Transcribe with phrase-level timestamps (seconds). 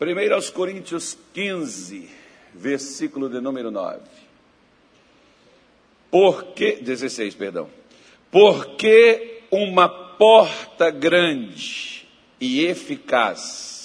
[0.00, 2.08] 1 aos Coríntios 15,
[2.54, 4.00] versículo de número 9.
[6.10, 7.68] Porque, 16, perdão.
[8.30, 12.06] Porque uma porta grande
[12.40, 13.76] e eficaz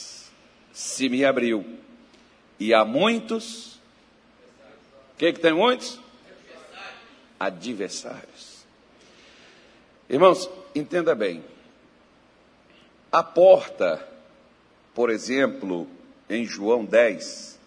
[0.81, 1.63] se me abriu,
[2.59, 3.75] e há muitos.
[5.13, 5.99] O que, que tem muitos?
[7.39, 8.65] Adversários.
[10.09, 11.43] Irmãos, entenda bem.
[13.11, 14.07] A porta,
[14.93, 15.87] por exemplo,
[16.31, 17.59] em João 10,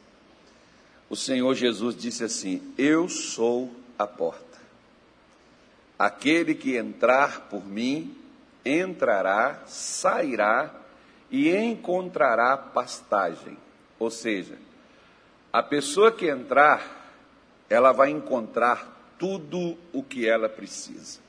[1.10, 4.42] o Senhor Jesus disse assim: Eu sou a porta.
[5.98, 8.16] Aquele que entrar por mim,
[8.64, 10.74] entrará, sairá
[11.30, 13.56] e encontrará pastagem.
[13.98, 14.56] Ou seja,
[15.52, 17.12] a pessoa que entrar,
[17.68, 21.20] ela vai encontrar tudo o que ela precisa.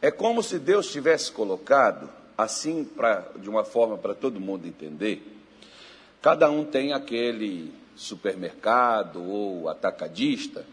[0.00, 5.39] É como se Deus tivesse colocado, assim, pra, de uma forma para todo mundo entender,
[6.22, 10.64] Cada um tem aquele supermercado ou atacadista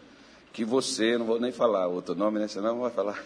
[0.52, 2.48] que você, não vou nem falar outro nome, né?
[2.48, 3.22] Senão não vai falar.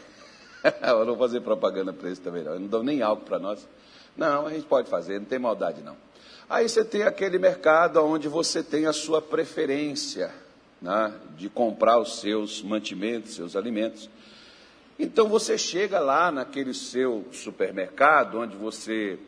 [0.82, 2.52] eu não vou fazer propaganda para esse também, não.
[2.52, 3.66] Eu não dou nem algo para nós.
[4.16, 5.96] Não, a gente pode fazer, não tem maldade, não.
[6.48, 10.30] Aí você tem aquele mercado onde você tem a sua preferência
[10.80, 14.10] né, de comprar os seus mantimentos, seus alimentos.
[14.98, 19.18] Então você chega lá naquele seu supermercado onde você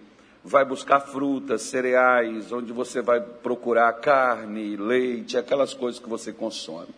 [0.45, 6.95] vai buscar frutas, cereais, onde você vai procurar carne, leite, aquelas coisas que você consome.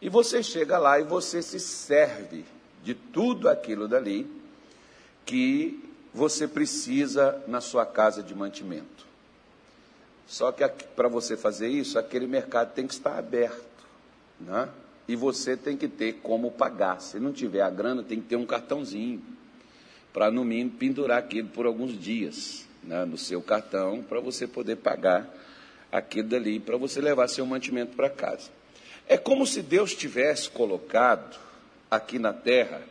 [0.00, 2.44] E você chega lá e você se serve
[2.84, 4.30] de tudo aquilo dali
[5.24, 5.82] que
[6.14, 9.04] você precisa na sua casa de mantimento.
[10.24, 13.84] Só que para você fazer isso, aquele mercado tem que estar aberto,
[14.40, 14.68] né?
[15.08, 17.00] E você tem que ter como pagar.
[17.00, 19.22] Se não tiver a grana, tem que ter um cartãozinho
[20.12, 24.76] para no mínimo pendurar aquilo por alguns dias né, no seu cartão para você poder
[24.76, 25.28] pagar
[25.90, 28.50] aquilo dali, para você levar seu mantimento para casa.
[29.08, 31.38] É como se Deus tivesse colocado
[31.90, 32.82] aqui na terra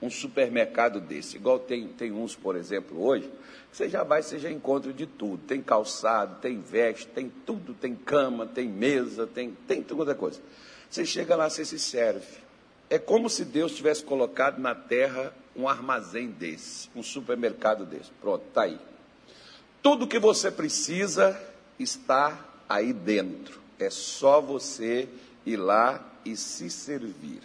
[0.00, 3.30] um supermercado desse, igual tem, tem uns, por exemplo, hoje,
[3.70, 5.42] que você já vai, você já encontra de tudo.
[5.46, 10.40] Tem calçado, tem veste, tem tudo, tem cama, tem mesa, tem, tem toda coisa.
[10.90, 12.26] Você chega lá, você se serve.
[12.88, 18.10] É como se Deus tivesse colocado na terra um armazém desse, um supermercado desse.
[18.20, 18.78] Pronto, está aí.
[19.86, 21.40] Tudo que você precisa
[21.78, 23.60] está aí dentro.
[23.78, 25.08] É só você
[25.46, 27.38] ir lá e se servir.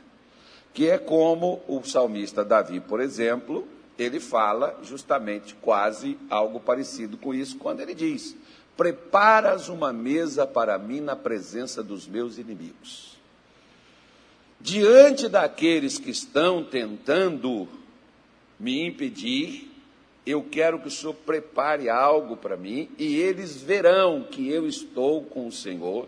[0.74, 7.31] Que é como o salmista Davi, por exemplo, ele fala justamente quase algo parecido com
[7.31, 8.35] isso quando ele diz:
[8.75, 13.19] Preparas uma mesa para mim na presença dos meus inimigos.
[14.59, 17.69] Diante daqueles que estão tentando
[18.59, 19.71] me impedir,
[20.26, 25.24] eu quero que o Senhor prepare algo para mim e eles verão que eu estou
[25.24, 26.08] com o Senhor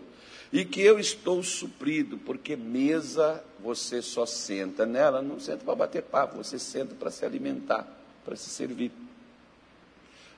[0.52, 6.02] e que eu estou suprido, porque mesa você só senta nela, não senta para bater
[6.02, 7.88] papo, você senta para se alimentar,
[8.24, 8.92] para se servir.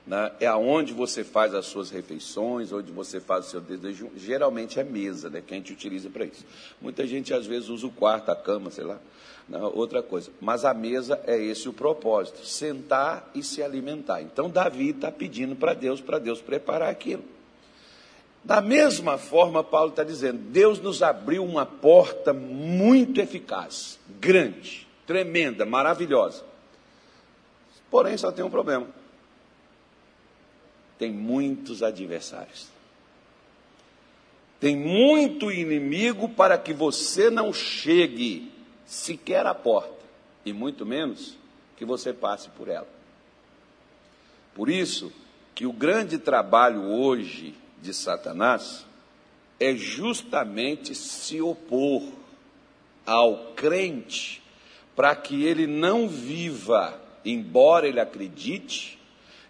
[0.07, 0.31] Né?
[0.39, 4.83] É aonde você faz as suas refeições, onde você faz o seu desejo, geralmente é
[4.83, 6.43] mesa, né, que a gente utiliza para isso.
[6.81, 8.99] Muita gente às vezes usa o quarto, a cama, sei lá
[9.73, 10.29] outra coisa.
[10.41, 14.21] Mas a mesa é esse o propósito: sentar e se alimentar.
[14.21, 17.23] Então, Davi está pedindo para Deus, para Deus preparar aquilo.
[18.43, 25.65] Da mesma forma, Paulo está dizendo: Deus nos abriu uma porta muito eficaz, grande, tremenda,
[25.65, 26.43] maravilhosa.
[27.89, 28.87] Porém, só tem um problema:
[30.97, 32.67] tem muitos adversários.
[34.59, 38.51] Tem muito inimigo para que você não chegue
[38.87, 39.93] sequer a porta,
[40.43, 41.37] e muito menos
[41.75, 42.87] que você passe por ela.
[44.55, 45.11] Por isso
[45.53, 48.85] que o grande trabalho hoje de Satanás
[49.59, 52.03] é justamente se opor
[53.05, 54.41] ao crente
[54.95, 58.97] para que ele não viva, embora ele acredite,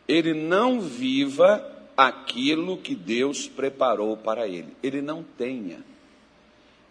[0.07, 1.65] ele não viva
[1.95, 4.75] aquilo que Deus preparou para ele.
[4.83, 5.79] Ele não tenha,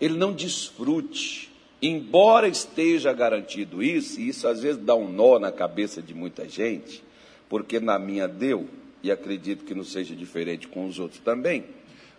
[0.00, 1.50] ele não desfrute,
[1.81, 6.49] Embora esteja garantido isso, e isso às vezes dá um nó na cabeça de muita
[6.49, 7.05] gente,
[7.49, 8.67] porque na minha deu,
[9.02, 11.64] e acredito que não seja diferente com os outros também,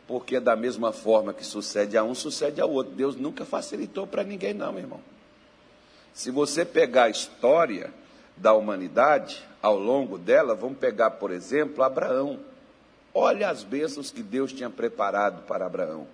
[0.07, 2.94] porque da mesma forma que sucede a um, sucede ao outro.
[2.94, 5.01] Deus nunca facilitou para ninguém, não, meu irmão.
[6.13, 7.94] Se você pegar a história
[8.38, 12.39] da humanidade, ao longo dela, vamos pegar, por exemplo, Abraão.
[13.13, 16.07] Olha as bênçãos que Deus tinha preparado para Abraão.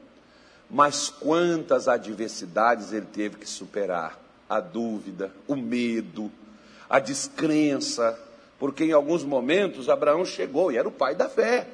[0.70, 4.20] Mas quantas adversidades ele teve que superar?
[4.50, 6.32] A dúvida, o medo,
[6.90, 8.20] a descrença,
[8.60, 11.68] porque em alguns momentos Abraão chegou e era o pai da fé.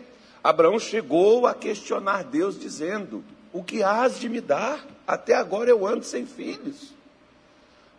[0.43, 4.85] Abraão chegou a questionar Deus, dizendo: O que has de me dar?
[5.05, 6.93] Até agora eu ando sem filhos.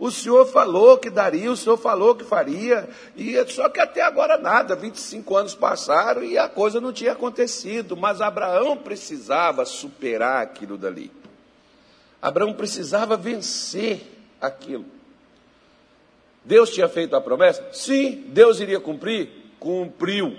[0.00, 4.38] O senhor falou que daria, o senhor falou que faria, e só que até agora
[4.38, 10.79] nada, 25 anos passaram e a coisa não tinha acontecido, mas Abraão precisava superar aquilo
[10.79, 11.12] dali.
[12.20, 14.00] Abraão precisava vencer
[14.41, 14.87] aquilo.
[16.43, 17.62] Deus tinha feito a promessa?
[17.70, 19.29] Sim, Deus iria cumprir?
[19.58, 20.35] Cumpriu.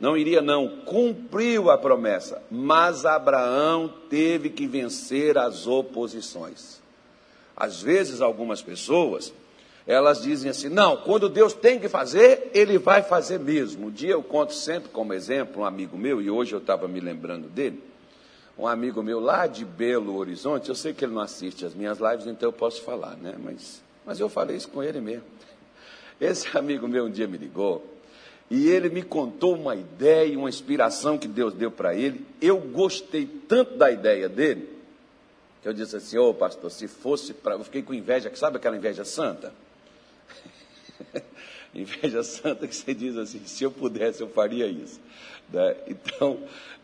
[0.00, 6.82] Não iria, não, cumpriu a promessa, mas Abraão teve que vencer as oposições.
[7.56, 9.32] Às vezes, algumas pessoas,
[9.86, 13.86] elas dizem assim: não, quando Deus tem que fazer, Ele vai fazer mesmo.
[13.86, 17.00] Um dia eu conto sempre como exemplo um amigo meu, e hoje eu estava me
[17.00, 17.82] lembrando dele.
[18.56, 21.98] Um amigo meu lá de Belo Horizonte, eu sei que ele não assiste as minhas
[21.98, 23.34] lives, então eu posso falar, né?
[23.42, 25.24] Mas, mas eu falei isso com ele mesmo.
[26.20, 27.84] Esse amigo meu um dia me ligou
[28.50, 32.24] e ele me contou uma ideia, uma inspiração que Deus deu para ele.
[32.40, 34.68] Eu gostei tanto da ideia dele
[35.68, 37.54] eu disse assim: Ô oh, pastor, se fosse para.
[37.54, 39.52] Eu fiquei com inveja, sabe aquela inveja santa?
[41.74, 45.00] inveja santa que você diz assim: se eu pudesse, eu faria isso.
[45.52, 45.76] Né?
[45.86, 46.38] Então,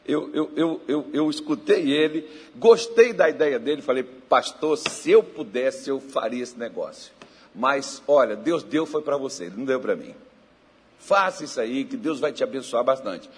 [0.06, 5.23] eu, eu, eu, eu, eu escutei ele, gostei da ideia dele, falei: pastor, se eu
[5.23, 7.12] pudesse, eu faria esse negócio.
[7.55, 10.15] Mas, olha, Deus deu foi para você, ele não deu para mim.
[10.99, 13.29] Faça isso aí, que Deus vai te abençoar bastante.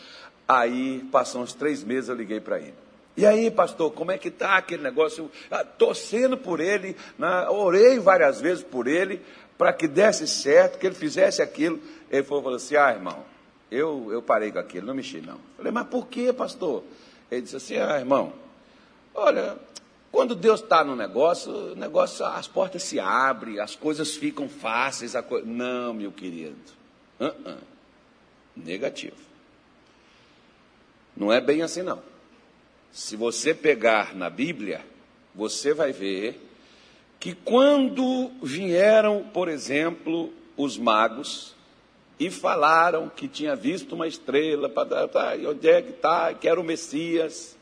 [0.46, 2.74] Aí, passou uns três meses, eu liguei para ele.
[3.16, 5.30] E aí, pastor, como é que está aquele negócio?
[5.50, 7.46] Ah, torcendo por ele, né?
[7.50, 9.20] orei várias vezes por ele,
[9.58, 11.78] para que desse certo, que ele fizesse aquilo.
[12.10, 13.24] Ele falou assim: ah, irmão,
[13.70, 15.38] eu, eu parei com aquilo, não mexi não.
[15.56, 16.82] Falei, mas por que, pastor?
[17.30, 18.32] Ele disse assim: ah, irmão,
[19.14, 19.58] olha,
[20.10, 25.14] quando Deus está no negócio, o negócio, as portas se abrem, as coisas ficam fáceis.
[25.28, 25.40] Co...
[25.40, 26.56] Não, meu querido,
[27.20, 27.58] uh -uh.
[28.56, 29.16] negativo.
[31.14, 32.11] Não é bem assim, não.
[32.92, 34.84] Se você pegar na Bíblia,
[35.34, 36.38] você vai ver
[37.18, 41.54] que quando vieram, por exemplo, os magos
[42.20, 46.64] e falaram que tinha visto uma estrela, tá, onde é que está, que era o
[46.64, 47.56] Messias,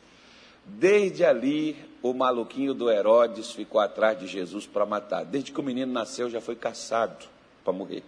[0.67, 5.25] desde ali o maluquinho do Herodes ficou atrás de Jesus para matar.
[5.25, 7.25] Desde que o menino nasceu, já foi caçado
[7.63, 8.03] para morrer.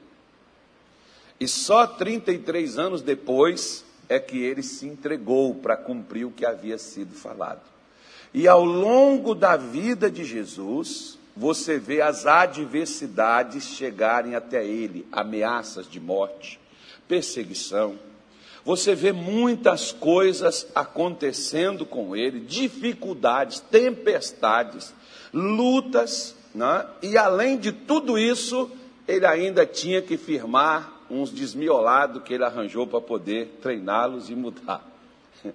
[1.39, 6.79] E só 33 anos depois, é que ele se entregou para cumprir o que havia
[6.79, 7.63] sido falado.
[8.35, 15.89] E ao longo da vida de Jesus, você vê as adversidades chegarem até ele, ameaças
[15.89, 16.61] de morte,
[17.09, 17.99] perseguição.
[18.65, 24.95] Você vê muitas coisas acontecendo com ele, dificuldades, tempestades,
[25.33, 26.87] lutas, né?
[27.03, 28.71] e além de tudo isso,
[29.09, 34.83] ele ainda tinha que firmar uns desmiolados que ele arranjou para poder treiná-los e mudar.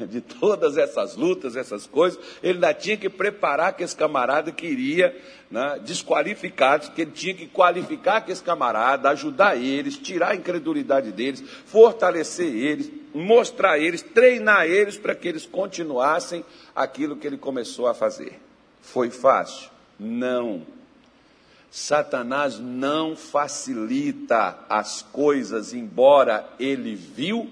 [0.00, 5.14] De todas essas lutas, essas coisas, ele ainda tinha que preparar que esse camarada queria,
[5.50, 11.12] né, desqualificados, que ele tinha que qualificar que esse camarada, ajudar eles, tirar a incredulidade
[11.12, 16.44] deles, fortalecer eles, mostrar eles, treinar eles para que eles continuassem
[16.74, 18.40] aquilo que ele começou a fazer.
[18.80, 19.70] Foi fácil?
[19.98, 20.77] Não
[21.70, 27.48] Satanás não facilita as coisas, embora ele viu,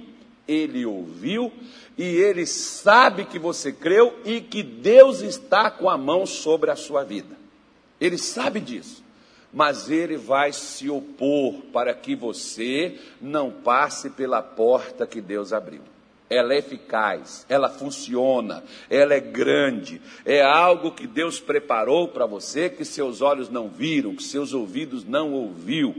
[0.48, 1.52] ele ouviu
[1.98, 6.76] e ele sabe que você creu e que Deus está com a mão sobre a
[6.76, 7.37] sua vida.
[8.00, 9.02] Ele sabe disso,
[9.52, 15.82] mas ele vai se opor para que você não passe pela porta que Deus abriu
[16.28, 22.68] ela é eficaz, ela funciona, ela é grande, é algo que Deus preparou para você
[22.68, 25.95] que seus olhos não viram, que seus ouvidos não ouviu,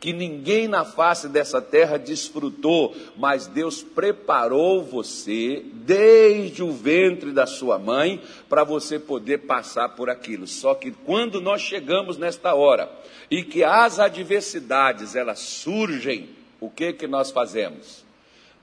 [0.00, 7.46] que ninguém na face dessa terra desfrutou, mas Deus preparou você desde o ventre da
[7.46, 10.46] sua mãe para você poder passar por aquilo.
[10.46, 12.90] Só que quando nós chegamos nesta hora
[13.30, 16.30] e que as adversidades elas surgem,
[16.60, 18.05] o que que nós fazemos?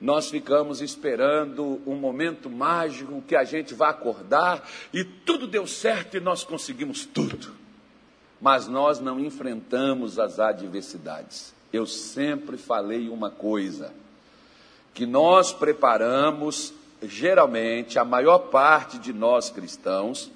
[0.04, 6.18] Nós ficamos esperando um momento mágico que a gente vai acordar e tudo deu certo
[6.18, 7.54] e nós conseguimos tudo.
[8.38, 11.54] Mas nós não enfrentamos as adversidades.
[11.72, 13.94] Eu sempre falei uma coisa:
[14.92, 20.30] que nós preparamos, geralmente, a maior parte de nós cristãos,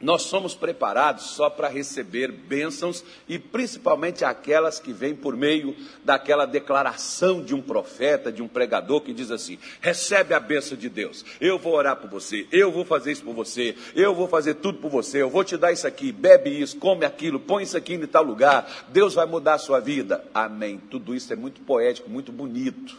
[0.00, 5.74] nós somos preparados só para receber bênçãos e principalmente aquelas que vêm por meio
[6.04, 10.88] daquela declaração de um profeta, de um pregador que diz assim: recebe a bênção de
[10.88, 14.54] Deus, eu vou orar por você, eu vou fazer isso por você, eu vou fazer
[14.54, 17.76] tudo por você, eu vou te dar isso aqui, bebe isso, come aquilo, põe isso
[17.76, 20.24] aqui em tal lugar, Deus vai mudar a sua vida.
[20.32, 20.80] Amém.
[20.90, 22.96] Tudo isso é muito poético, muito bonito,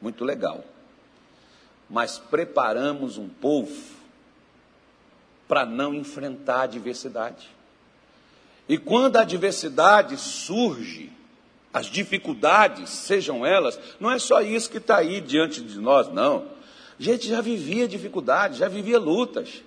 [0.00, 0.64] muito legal.
[1.88, 4.01] mas preparamos um povo
[5.52, 7.46] para não enfrentar a adversidade.
[8.66, 11.12] E quando a adversidade surge,
[11.74, 16.46] as dificuldades, sejam elas, não é só isso que está aí diante de nós, não.
[16.98, 19.62] A gente já vivia dificuldades, já vivia lutas.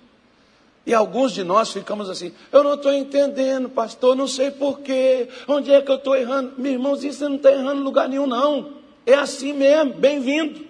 [0.84, 5.70] E alguns de nós ficamos assim, eu não estou entendendo, pastor, não sei porquê, onde
[5.70, 6.54] é que eu estou errando?
[6.58, 8.72] Meu irmãozinho, você não está errando em lugar nenhum, não.
[9.06, 10.66] É assim mesmo, bem-vindo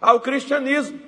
[0.00, 1.03] ao cristianismo.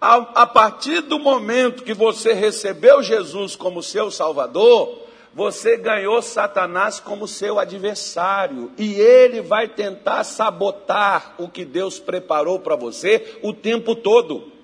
[0.00, 7.00] A, a partir do momento que você recebeu Jesus como seu Salvador, você ganhou Satanás
[7.00, 8.70] como seu adversário.
[8.78, 14.57] E ele vai tentar sabotar o que Deus preparou para você o tempo todo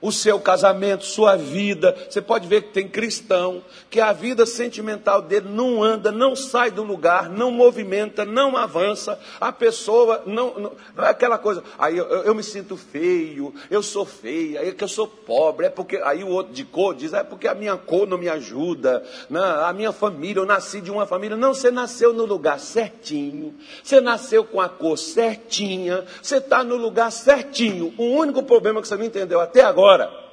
[0.00, 1.96] o seu casamento, sua vida.
[2.08, 6.70] Você pode ver que tem cristão, que a vida sentimental dele não anda, não sai
[6.70, 9.18] do lugar, não movimenta, não avança.
[9.40, 10.54] A pessoa não.
[10.58, 14.84] não, é aquela coisa, aí eu, eu, me sinto feio, eu sou feia, é que
[14.84, 15.98] eu sou pobre, é porque.
[16.04, 19.40] Aí o outro de cor diz, é porque a minha cor não me ajuda, né?
[19.40, 21.36] a minha família, eu nasci de uma família.
[21.36, 26.76] Não, você nasceu no lugar certinho, você nasceu com a cor certinha, você está no
[26.76, 27.92] lugar certinho.
[27.98, 30.28] O único problema que você não entendeu até agora agora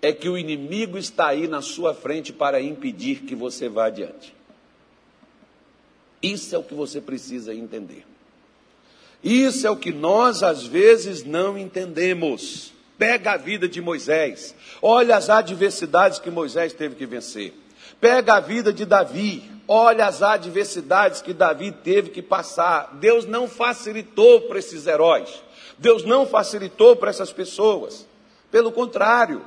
[0.00, 4.34] é que o inimigo está aí na sua frente para impedir que você vá adiante.
[6.20, 8.04] Isso é o que você precisa entender.
[9.22, 12.72] Isso é o que nós às vezes não entendemos.
[12.98, 17.54] Pega a vida de Moisés, olha as adversidades que Moisés teve que vencer.
[18.00, 22.96] Pega a vida de Davi, olha as adversidades que Davi teve que passar.
[23.00, 25.30] Deus não facilitou para esses heróis,
[25.78, 28.06] Deus não facilitou para essas pessoas.
[28.52, 29.42] Pelo contrário,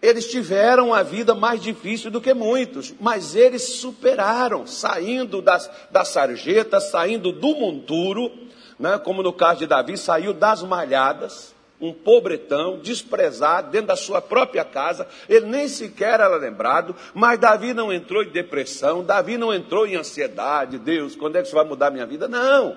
[0.00, 6.04] eles tiveram a vida mais difícil do que muitos, mas eles superaram, saindo das, da
[6.04, 8.30] sarjeta, saindo do monturo,
[8.78, 14.22] né, como no caso de Davi, saiu das malhadas, um pobretão, desprezado, dentro da sua
[14.22, 19.52] própria casa, ele nem sequer era lembrado, mas Davi não entrou em depressão, Davi não
[19.52, 22.28] entrou em ansiedade, Deus, quando é que isso vai mudar a minha vida?
[22.28, 22.76] Não.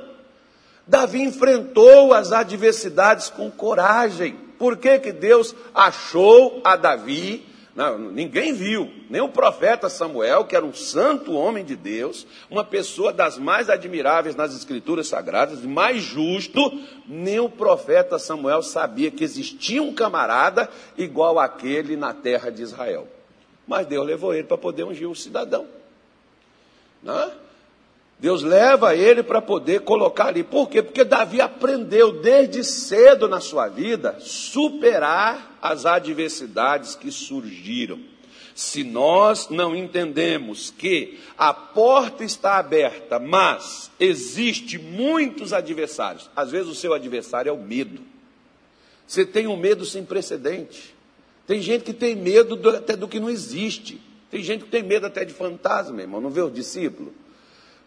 [0.88, 4.43] Davi enfrentou as adversidades com coragem.
[4.58, 7.46] Por que, que Deus achou a Davi?
[7.76, 12.64] Não, ninguém viu, nem o profeta Samuel, que era um santo homem de Deus, uma
[12.64, 16.60] pessoa das mais admiráveis nas escrituras sagradas, mais justo,
[17.08, 23.08] nem o profeta Samuel sabia que existia um camarada igual aquele na terra de Israel.
[23.68, 25.66] Mas Deus levou ele para poder ungir o cidadão.
[27.02, 27.43] Não?
[28.24, 30.46] Deus leva ele para poder colocar ali.
[30.46, 30.82] Por quê?
[30.82, 38.00] Porque Davi aprendeu desde cedo na sua vida superar as adversidades que surgiram.
[38.56, 46.30] Se nós não entendemos que a porta está aberta, mas existe muitos adversários.
[46.34, 48.02] Às vezes o seu adversário é o medo.
[49.06, 50.96] Você tem um medo sem precedente.
[51.46, 54.00] Tem gente que tem medo do, até do que não existe.
[54.32, 56.22] Tem gente que tem medo até de fantasma, irmão.
[56.22, 57.12] Não vê os discípulos?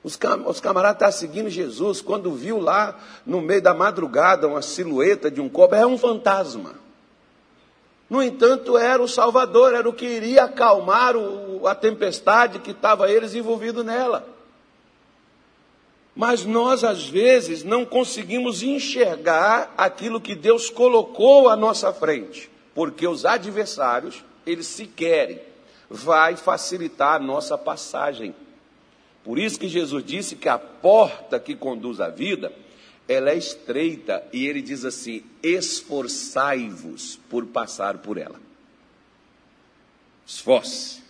[0.06, 2.96] Os, cam os camaradas estavam seguindo Jesus, quando viu lá
[3.26, 6.76] no meio da madrugada uma silhueta de um cobra, é um fantasma.
[8.08, 13.10] No entanto, era o Salvador, era o que iria acalmar o, a tempestade que estava
[13.10, 14.28] eles envolvidos nela.
[16.14, 23.08] Mas nós, às vezes, não conseguimos enxergar aquilo que Deus colocou à nossa frente, porque
[23.08, 25.40] os adversários, eles se querem,
[25.90, 28.32] vai facilitar a nossa passagem.
[29.26, 32.52] Por isso que Jesus disse que a porta que conduz à vida,
[33.08, 38.40] ela é estreita, e ele diz assim: esforçai-vos por passar por ela.
[40.24, 41.02] Esforce.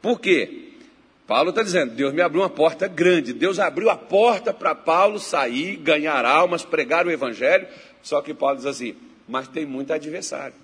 [0.00, 0.68] Por quê?
[1.26, 3.32] Paulo está dizendo: Deus me abriu uma porta grande.
[3.32, 7.66] Deus abriu a porta para Paulo sair, ganhar almas, pregar o evangelho.
[8.04, 8.94] Só que Paulo diz assim:
[9.26, 10.54] mas tem muito adversário.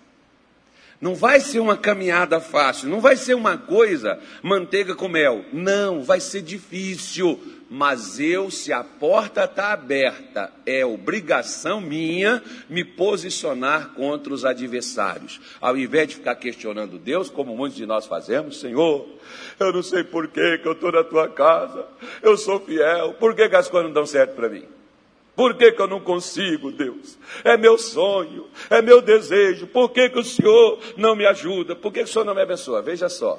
[1.00, 5.44] Não vai ser uma caminhada fácil, não vai ser uma coisa manteiga com mel.
[5.52, 7.38] Não, vai ser difícil.
[7.68, 15.40] Mas eu, se a porta está aberta, é obrigação minha me posicionar contra os adversários.
[15.60, 19.08] Ao invés de ficar questionando Deus, como muitos de nós fazemos, Senhor,
[19.58, 21.86] eu não sei por que, que eu estou na tua casa,
[22.22, 24.75] eu sou fiel, por que, que as coisas não dão certo para mim?
[25.36, 27.18] Por que, que eu não consigo, Deus?
[27.44, 29.66] É meu sonho, é meu desejo.
[29.66, 31.76] Por que, que o Senhor não me ajuda?
[31.76, 32.80] Por que, que o Senhor não me abençoa?
[32.80, 33.38] Veja só.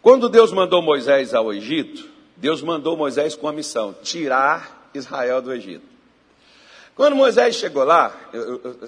[0.00, 5.52] Quando Deus mandou Moisés ao Egito, Deus mandou Moisés com a missão: tirar Israel do
[5.52, 5.84] Egito.
[6.96, 8.78] Quando Moisés chegou lá, eu, eu,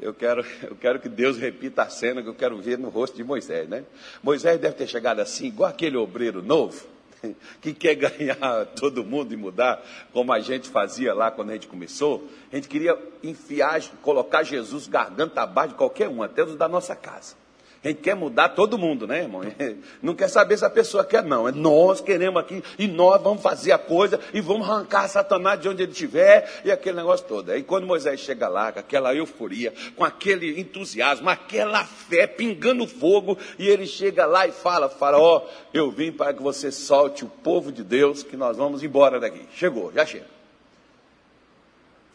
[0.00, 3.16] eu, quero, eu quero que Deus repita a cena que eu quero ver no rosto
[3.18, 3.84] de Moisés, né?
[4.22, 6.90] Moisés deve ter chegado assim, igual aquele obreiro novo
[7.60, 11.68] que quer ganhar todo mundo e mudar, como a gente fazia lá quando a gente
[11.68, 16.68] começou, a gente queria enfiar, colocar Jesus garganta abaixo de qualquer um, até os da
[16.68, 17.41] nossa casa.
[17.84, 19.42] Gente quer mudar todo mundo, né, irmão?
[20.00, 21.48] Não quer saber se a pessoa quer, não.
[21.48, 25.68] É nós queremos aqui e nós vamos fazer a coisa e vamos arrancar Satanás de
[25.68, 27.50] onde ele estiver e aquele negócio todo.
[27.50, 33.36] Aí quando Moisés chega lá, com aquela euforia, com aquele entusiasmo, aquela fé pingando fogo,
[33.58, 37.72] e ele chega lá e fala: Faraó, eu vim para que você solte o povo
[37.72, 39.44] de Deus, que nós vamos embora daqui.
[39.56, 40.26] Chegou, já chega.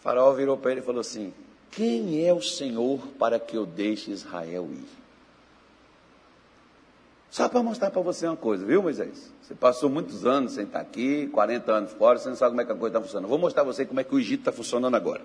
[0.01, 1.33] Faraó virou para ele e falou assim:
[1.71, 4.96] Quem é o Senhor para que eu deixe Israel ir?
[7.38, 9.32] Só para mostrar para você uma coisa, viu, Moisés?
[9.44, 12.65] Você passou muitos anos sem estar aqui, 40 anos fora, você não sabe como é
[12.65, 13.29] que a coisa está funcionando.
[13.29, 15.22] Vou mostrar para você como é que o Egito está funcionando agora.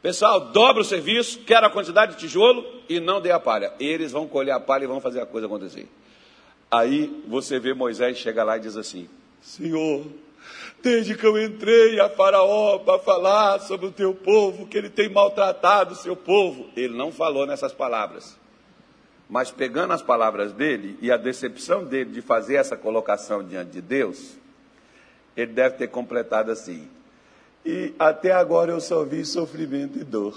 [0.00, 3.72] Pessoal, dobra o serviço, quero a quantidade de tijolo e não dê a palha.
[3.80, 5.88] Eles vão colher a palha e vão fazer a coisa acontecer.
[6.70, 9.08] Aí você vê Moisés chega lá e diz assim:
[9.40, 10.06] Senhor,
[10.80, 15.08] desde que eu entrei a Faraó para falar sobre o teu povo, que ele tem
[15.08, 18.38] maltratado o seu povo, ele não falou nessas palavras.
[19.30, 23.80] Mas pegando as palavras dele e a decepção dele de fazer essa colocação diante de
[23.80, 24.36] Deus,
[25.36, 26.88] ele deve ter completado assim.
[27.64, 30.36] E até agora eu só vi sofrimento e dor.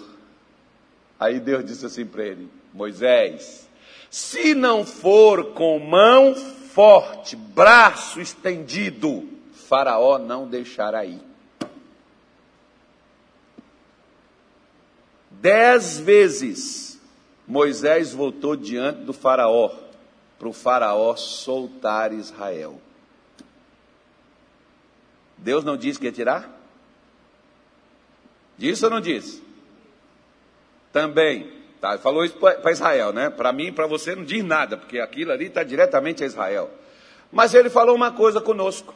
[1.20, 3.68] Aí Deus disse assim para ele: Moisés,
[4.12, 11.22] se não for com mão forte, braço estendido, Faraó não deixará ir.
[15.32, 16.93] Dez vezes
[17.48, 19.72] Moisés voltou diante do Faraó,
[20.40, 22.80] para o Faraó soltar Israel.
[25.38, 26.50] Deus não disse que ia tirar?
[28.58, 29.44] Disse ou não disse?
[30.92, 31.52] Também.
[31.82, 33.30] Tá, falou isso para Israel, né?
[33.30, 36.72] Para mim e para você não diz nada, porque aquilo ali está diretamente a Israel.
[37.30, 38.96] Mas ele falou uma coisa conosco.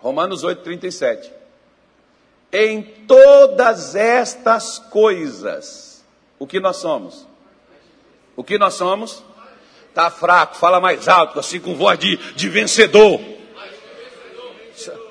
[0.00, 1.32] Romanos 8, 37.
[2.52, 5.93] Em todas estas coisas,
[6.38, 7.26] o que nós somos?
[8.36, 9.22] O que nós somos?
[9.88, 13.20] Está fraco, fala mais alto, assim com voz de, de vencedor.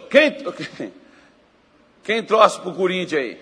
[0.09, 0.37] Quem,
[2.03, 3.41] quem trouxe para o Corinthians aí?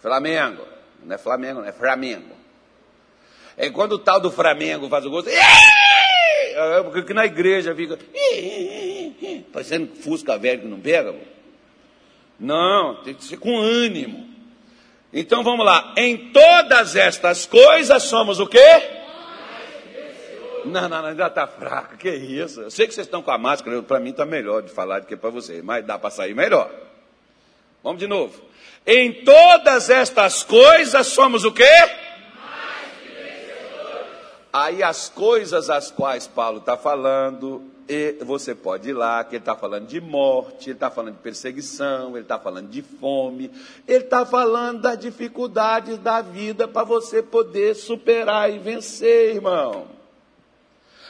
[0.00, 0.66] Flamengo.
[1.04, 2.36] Não é Flamengo, não é Flamengo.
[3.56, 7.98] É quando o tal do Flamengo faz o gol, é porque na igreja fica
[9.52, 11.14] parecendo fusca velho que não pega.
[12.38, 14.29] Não, tem que ser com ânimo.
[15.12, 15.92] Então vamos lá.
[15.96, 18.98] Em todas estas coisas somos o quê?
[20.64, 21.96] Não, não, não, ainda está fraco.
[21.96, 22.60] Que isso?
[22.60, 25.06] Eu sei que vocês estão com a máscara, para mim está melhor de falar do
[25.06, 26.70] que para vocês, mas dá para sair melhor.
[27.82, 28.40] Vamos de novo.
[28.86, 31.64] Em todas estas coisas somos o quê?
[34.52, 37.62] Aí as coisas às quais Paulo está falando
[37.92, 41.22] e você pode ir lá, que ele está falando de morte, ele está falando de
[41.22, 43.50] perseguição, ele está falando de fome,
[43.88, 49.88] ele está falando das dificuldades da vida para você poder superar e vencer, irmão.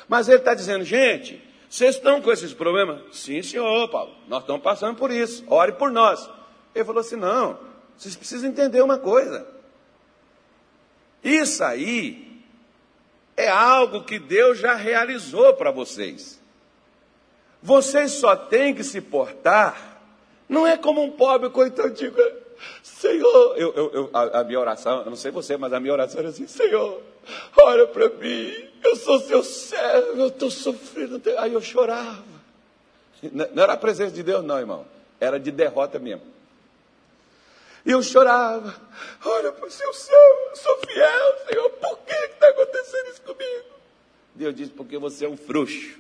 [0.09, 3.15] Mas ele está dizendo, gente, vocês estão com esses problemas?
[3.15, 6.31] Sim, senhor, Paulo, nós estamos passando por isso, ore por nós.
[6.75, 7.59] Ele falou assim: não,
[7.95, 9.47] vocês precisam entender uma coisa.
[11.23, 12.43] Isso aí
[13.37, 16.40] é algo que Deus já realizou para vocês.
[17.63, 20.01] Vocês só têm que se portar,
[20.49, 22.15] não é como um pobre coitadinho.
[22.83, 25.93] Senhor, eu, eu, eu, a, a, minha oração, eu não sei você, mas a minha
[25.93, 27.01] oração era assim: Senhor,
[27.57, 31.21] olha para mim, eu sou seu servo, eu estou sofrendo.
[31.39, 32.25] Aí eu chorava.
[33.33, 34.87] Não era a presença de Deus, não, irmão,
[35.19, 36.23] era de derrota mesmo.
[37.85, 38.75] E eu chorava:
[39.25, 43.69] Olha para o seu servo, eu sou fiel, Senhor, por que está acontecendo isso comigo?
[44.35, 45.99] Deus disse: Porque você é um frouxo.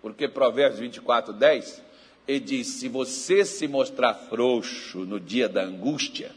[0.00, 1.82] Porque Provérbios 24, 10,
[2.26, 6.30] ele diz: se você se mostrar frouxo no dia da angústia,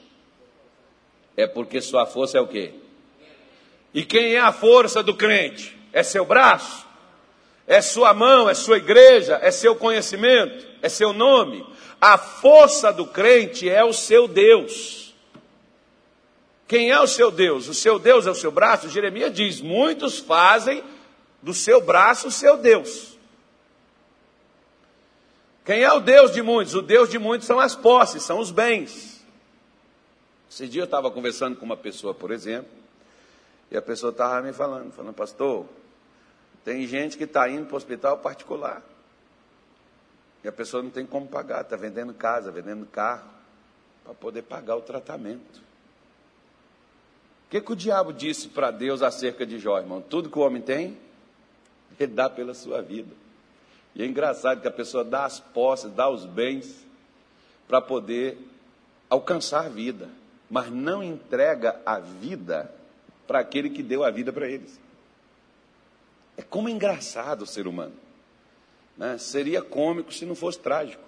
[1.35, 2.73] é porque sua força é o quê?
[3.93, 5.77] E quem é a força do crente?
[5.91, 6.87] É seu braço?
[7.67, 8.49] É sua mão?
[8.49, 9.39] É sua igreja?
[9.41, 10.65] É seu conhecimento?
[10.81, 11.65] É seu nome?
[11.99, 15.13] A força do crente é o seu Deus.
[16.67, 17.67] Quem é o seu Deus?
[17.67, 18.89] O seu Deus é o seu braço?
[18.89, 20.81] Jeremias diz: muitos fazem
[21.41, 23.10] do seu braço o seu Deus.
[25.63, 26.73] Quem é o Deus de muitos?
[26.73, 29.23] O Deus de muitos são as posses, são os bens.
[30.49, 32.71] Esse dia eu estava conversando com uma pessoa, por exemplo,
[33.69, 35.65] e a pessoa estava me falando, falando, pastor,
[36.65, 38.83] tem gente que está indo para o hospital particular.
[40.43, 43.29] E a pessoa não tem como pagar, está vendendo casa, vendendo carro,
[44.03, 45.61] para poder pagar o tratamento.
[47.45, 50.01] O que, que o diabo disse para Deus acerca de Jó, irmão?
[50.01, 50.97] Tudo que o homem tem,
[51.99, 53.20] ele dá pela sua vida.
[53.95, 56.85] E é engraçado que a pessoa dá as posses, dá os bens
[57.67, 58.37] para poder
[59.09, 60.09] alcançar a vida,
[60.49, 62.73] mas não entrega a vida
[63.27, 64.79] para aquele que deu a vida para eles.
[66.37, 67.93] É como é engraçado o ser humano.
[68.97, 69.17] Né?
[69.17, 71.03] Seria cômico se não fosse trágico.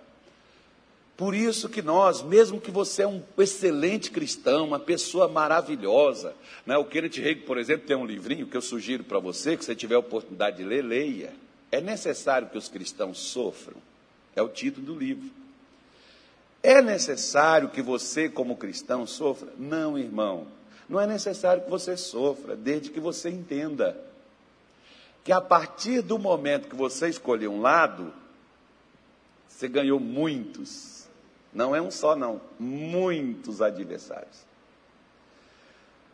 [1.15, 6.33] Por isso que nós, mesmo que você é um excelente cristão, uma pessoa maravilhosa,
[6.65, 6.75] né?
[6.75, 9.75] o Kenneth Reagan, por exemplo, tem um livrinho que eu sugiro para você, que você
[9.75, 11.33] tiver a oportunidade de ler, leia.
[11.73, 13.77] É necessário que os cristãos sofram.
[14.35, 15.29] É o título do livro.
[16.61, 19.51] É necessário que você, como cristão, sofra?
[19.57, 20.47] Não, irmão.
[20.87, 23.97] Não é necessário que você sofra, desde que você entenda
[25.23, 28.13] que a partir do momento que você escolheu um lado,
[29.47, 30.93] você ganhou muitos
[31.53, 32.41] não é um só, não.
[32.59, 34.43] Muitos adversários.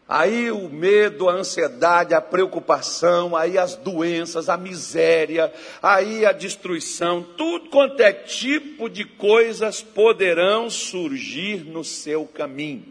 [0.09, 7.21] Aí o medo, a ansiedade, a preocupação, aí as doenças, a miséria, aí a destruição,
[7.37, 12.85] tudo quanto é tipo de coisas poderão surgir no seu caminho.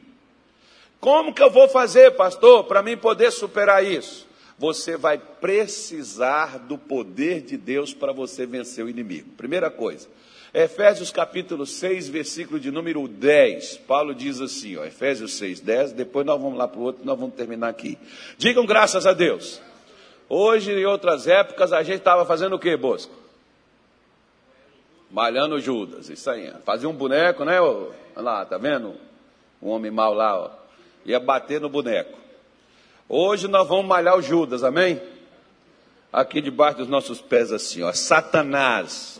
[1.00, 4.28] Como que eu vou fazer, pastor, para mim poder superar isso?
[4.56, 9.30] Você vai precisar do poder de Deus para você vencer o inimigo.
[9.36, 10.08] Primeira coisa,
[10.58, 13.76] Efésios capítulo 6, versículo de número 10.
[13.86, 17.16] Paulo diz assim, ó, Efésios 6, 10, depois nós vamos lá para o outro, nós
[17.16, 17.96] vamos terminar aqui.
[18.36, 19.60] Digam graças a Deus.
[20.28, 23.14] Hoje, em outras épocas, a gente estava fazendo o que, Bosco?
[25.12, 26.52] Malhando Judas, isso aí.
[26.64, 27.60] Fazia um boneco, né?
[27.60, 28.96] Olha lá, tá vendo?
[29.62, 30.50] Um homem mau lá, ó.
[31.06, 32.18] Ia bater no boneco.
[33.08, 35.00] Hoje nós vamos malhar o Judas, amém?
[36.12, 37.92] Aqui debaixo dos nossos pés, assim, ó.
[37.92, 39.17] Satanás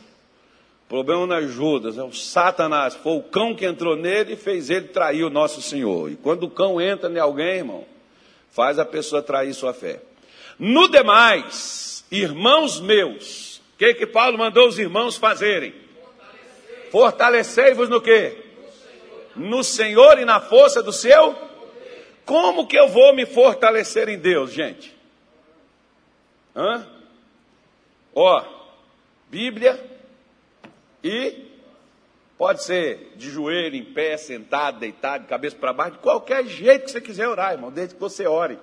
[0.89, 2.95] problema não é Judas, é o Satanás.
[2.95, 6.11] Foi o cão que entrou nele e fez ele trair o nosso Senhor.
[6.11, 7.85] E quando o cão entra em alguém, irmão,
[8.51, 10.01] faz a pessoa trair sua fé.
[10.59, 15.75] No demais, irmãos meus, o que que Paulo mandou os irmãos fazerem?
[16.91, 18.45] Fortalecei-vos no quê?
[19.37, 21.37] No Senhor e na força do seu?
[22.25, 24.97] Como que eu vou me fortalecer em Deus, gente?
[26.57, 26.87] Hã?
[28.15, 28.43] Ó,
[29.31, 29.98] Bíblia,
[31.03, 31.47] e
[32.37, 36.85] pode ser de joelho, em pé, sentado, deitado, de cabeça para baixo, de qualquer jeito
[36.85, 38.59] que você quiser orar, irmão, desde que você ore.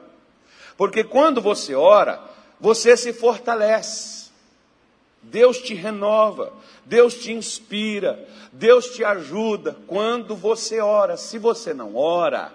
[0.77, 2.19] Porque quando você ora,
[2.59, 4.25] você se fortalece.
[5.21, 6.53] Deus te renova,
[6.85, 11.17] Deus te inspira, Deus te ajuda quando você ora.
[11.17, 12.53] Se você não ora,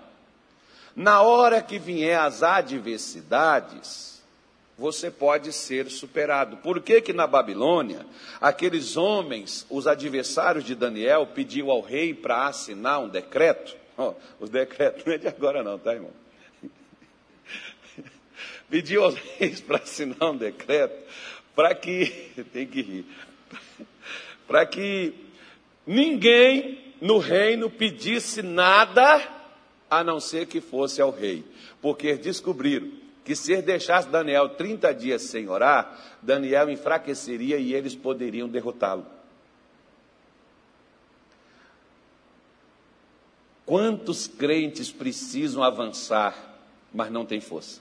[0.95, 4.10] na hora que vier as adversidades,
[4.81, 6.57] você pode ser superado.
[6.57, 8.07] Por que que na Babilônia,
[8.41, 13.77] aqueles homens, os adversários de Daniel, pediu ao rei para assinar um decreto?
[13.99, 16.11] Oh, os decretos não é de agora não, tá, irmão?
[18.71, 20.97] pediu aos reis para assinar um decreto
[21.55, 22.07] para que,
[22.51, 23.07] tem que rir,
[24.49, 25.13] para que
[25.87, 29.29] ninguém no reino pedisse nada
[29.91, 31.45] a não ser que fosse ao rei,
[31.83, 37.95] porque descobriram que se ele deixasse Daniel 30 dias sem orar, Daniel enfraqueceria e eles
[37.95, 39.07] poderiam derrotá-lo.
[43.67, 46.35] Quantos crentes precisam avançar,
[46.93, 47.81] mas não tem força?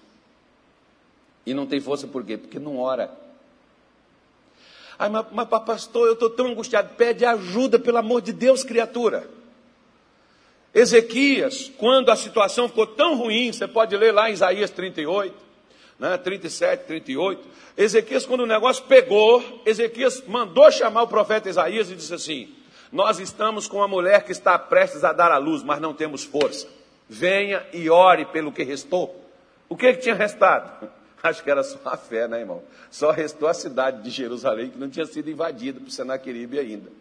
[1.45, 2.37] E não tem força por quê?
[2.37, 3.11] Porque não ora.
[4.99, 6.93] Ai, mas, mas pastor, eu estou tão angustiado.
[6.95, 9.27] Pede ajuda, pelo amor de Deus, criatura.
[10.73, 15.35] Ezequias, quando a situação ficou tão ruim, você pode ler lá em Isaías 38,
[15.99, 17.41] né, 37, 38.
[17.75, 22.53] Ezequias, quando o negócio pegou, Ezequias mandou chamar o profeta Isaías e disse assim:
[22.91, 26.23] Nós estamos com uma mulher que está prestes a dar à luz, mas não temos
[26.23, 26.67] força.
[27.07, 29.15] Venha e ore pelo que restou.
[29.67, 30.87] O que, que tinha restado?
[31.23, 32.61] Acho que era só a fé, né, irmão?
[32.91, 36.91] Só restou a cidade de Jerusalém, que não tinha sido invadida por Senaqueribe ainda.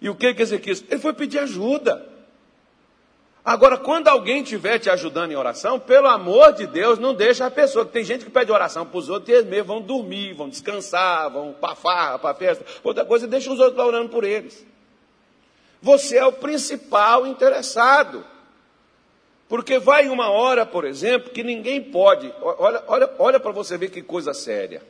[0.00, 0.82] E o que que Ezequias?
[0.88, 2.13] Ele foi pedir ajuda.
[3.44, 7.50] Agora, quando alguém estiver te ajudando em oração, pelo amor de Deus, não deixa a
[7.50, 7.84] pessoa.
[7.84, 11.30] Tem gente que pede oração para os outros e eles mesmo vão dormir, vão descansar,
[11.30, 12.64] vão para farra, para festa.
[12.82, 14.64] Outra coisa, deixa os outros lá orando por eles.
[15.82, 18.24] Você é o principal interessado.
[19.46, 22.32] Porque vai uma hora, por exemplo, que ninguém pode.
[22.40, 24.82] Olha, olha, olha para você ver que coisa séria.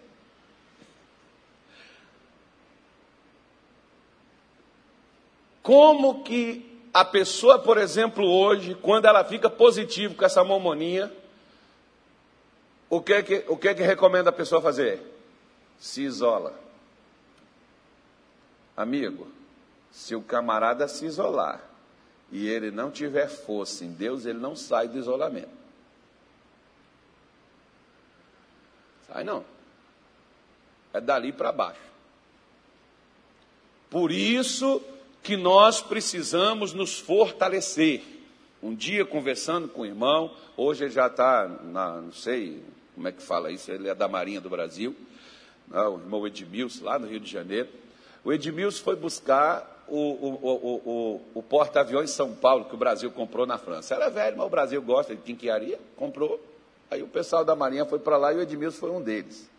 [5.60, 11.12] Como que a pessoa, por exemplo, hoje, quando ela fica positivo com essa mamoninha,
[12.88, 15.02] o que que, o que que recomenda a pessoa fazer?
[15.76, 16.54] Se isola.
[18.76, 19.26] Amigo,
[19.90, 21.60] se o camarada se isolar
[22.30, 25.48] e ele não tiver força em Deus, ele não sai do isolamento.
[29.08, 29.44] Sai não.
[30.92, 31.80] É dali para baixo.
[33.90, 34.80] Por isso
[35.24, 38.02] que nós precisamos nos fortalecer.
[38.62, 42.62] Um dia conversando com o irmão, hoje ele já está, não sei
[42.94, 44.94] como é que fala isso, ele é da Marinha do Brasil,
[45.66, 47.68] né, o irmão Edmilson, lá no Rio de Janeiro.
[48.22, 53.46] O Edmilson foi buscar o, o, o, o porta-aviões São Paulo, que o Brasil comprou
[53.46, 53.94] na França.
[53.94, 56.38] Era velho, mas o Brasil gosta de quinquearia, comprou.
[56.90, 59.50] Aí o pessoal da Marinha foi para lá e o Edmilson foi um deles.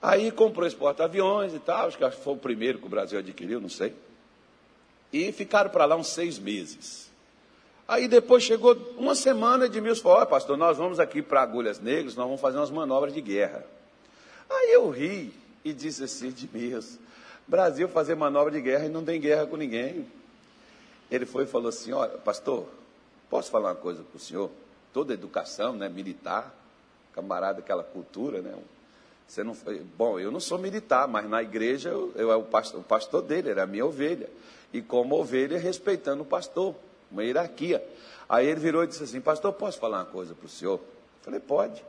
[0.00, 3.60] Aí comprou esse porta-aviões e tal, acho que foi o primeiro que o Brasil adquiriu,
[3.60, 3.94] não sei.
[5.12, 7.08] E ficaram para lá uns seis meses.
[7.86, 12.14] Aí depois chegou uma semana, Edmilson falou, olha pastor, nós vamos aqui para Agulhas Negras,
[12.14, 13.64] nós vamos fazer umas manobras de guerra.
[14.50, 15.32] Aí eu ri
[15.64, 16.98] e disse assim, Edmilson,
[17.46, 20.06] Brasil fazer manobra de guerra e não tem guerra com ninguém.
[21.10, 22.66] Ele foi e falou assim, olha, pastor,
[23.30, 24.50] posso falar uma coisa para o senhor?
[24.92, 26.54] Toda educação, né, militar,
[27.14, 28.54] camarada, aquela cultura, né,
[29.26, 29.54] você não.
[29.96, 33.50] Bom, eu não sou militar, mas na igreja eu, eu o pastor, o pastor dele,
[33.50, 34.28] era a minha ovelha.
[34.72, 36.74] E como ovelha, respeitando o pastor,
[37.10, 37.84] uma hierarquia.
[38.28, 40.78] Aí ele virou e disse assim: Pastor, posso falar uma coisa para o senhor?
[40.78, 40.86] Eu
[41.22, 41.82] falei: Pode.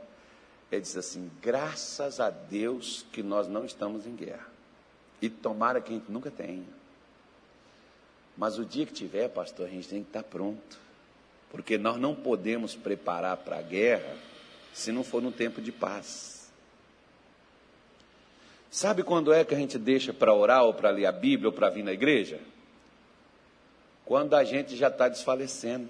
[0.72, 4.48] Ele disse assim: Graças a Deus que nós não estamos em guerra.
[5.22, 6.64] E tomara que a gente nunca tenha.
[8.38, 10.80] Mas o dia que tiver, pastor, a gente tem que estar pronto.
[11.52, 14.16] Porque nós não podemos preparar para a guerra
[14.74, 16.50] se não for no tempo de paz.
[18.72, 21.54] Sabe quando é que a gente deixa para orar ou para ler a Bíblia ou
[21.54, 22.40] para vir na igreja?
[24.10, 25.88] Quando a gente já está desfalecendo.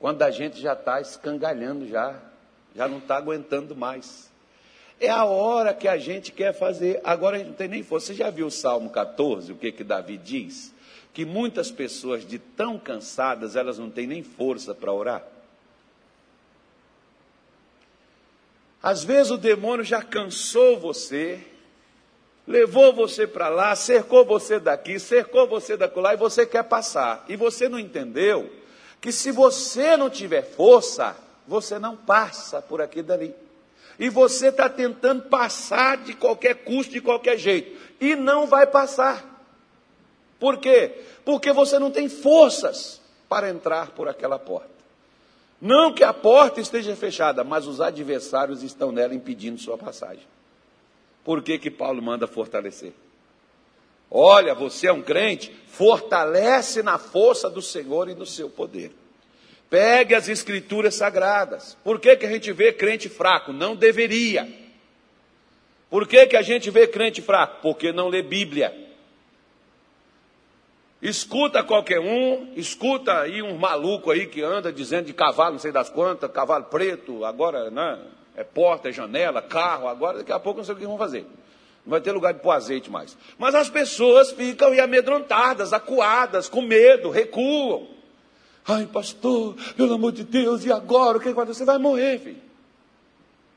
[0.00, 2.20] Quando a gente já está escangalhando já.
[2.74, 4.28] Já não está aguentando mais.
[4.98, 7.00] É a hora que a gente quer fazer.
[7.04, 8.08] Agora a gente não tem nem força.
[8.08, 10.74] Você já viu o Salmo 14, o que, que Davi diz?
[11.12, 15.24] Que muitas pessoas de tão cansadas, elas não têm nem força para orar.
[18.82, 21.46] Às vezes o demônio já cansou você,
[22.46, 27.24] levou você para lá, cercou você daqui, cercou você daquilo lá e você quer passar.
[27.28, 28.50] E você não entendeu
[29.00, 33.34] que se você não tiver força, você não passa por aqui dali.
[33.98, 37.78] E você está tentando passar de qualquer custo, de qualquer jeito.
[38.00, 39.24] E não vai passar.
[40.38, 40.90] Por quê?
[41.24, 44.74] Porque você não tem forças para entrar por aquela porta.
[45.60, 50.24] Não que a porta esteja fechada, mas os adversários estão nela impedindo sua passagem.
[51.24, 52.92] Por que, que Paulo manda fortalecer?
[54.10, 58.92] Olha, você é um crente, fortalece na força do Senhor e no seu poder.
[59.70, 61.76] Pegue as escrituras sagradas.
[61.82, 63.52] Por que, que a gente vê crente fraco?
[63.52, 64.46] Não deveria.
[65.90, 67.60] Por que, que a gente vê crente fraco?
[67.62, 68.84] Porque não lê Bíblia.
[71.02, 75.70] Escuta qualquer um, escuta aí um maluco aí que anda dizendo de cavalo, não sei
[75.70, 77.98] das quantas, cavalo preto, agora, né?
[78.36, 81.22] É porta, é janela, carro, agora daqui a pouco não sei o que vão fazer.
[81.84, 83.16] Não vai ter lugar de pôr azeite mais.
[83.38, 87.86] Mas as pessoas ficam amedrontadas, acuadas, com medo, recuam.
[88.66, 91.18] Ai, pastor, pelo amor de Deus, e agora?
[91.18, 92.42] O que vai Você vai morrer, filho.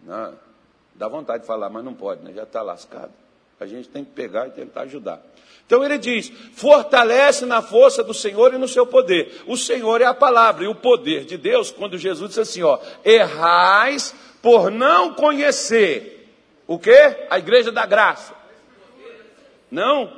[0.03, 0.33] Não,
[0.95, 2.33] dá vontade de falar, mas não pode, né?
[2.33, 3.11] Já está lascado.
[3.59, 5.21] A gente tem que pegar e tentar ajudar.
[5.65, 9.41] Então ele diz: fortalece na força do Senhor e no seu poder.
[9.47, 12.79] O Senhor é a palavra e o poder de Deus, quando Jesus disse assim: ó,
[13.03, 14.13] errais
[14.47, 16.31] por não conhecer
[16.65, 16.97] o que?
[17.29, 18.33] A igreja da graça.
[19.69, 20.09] Não.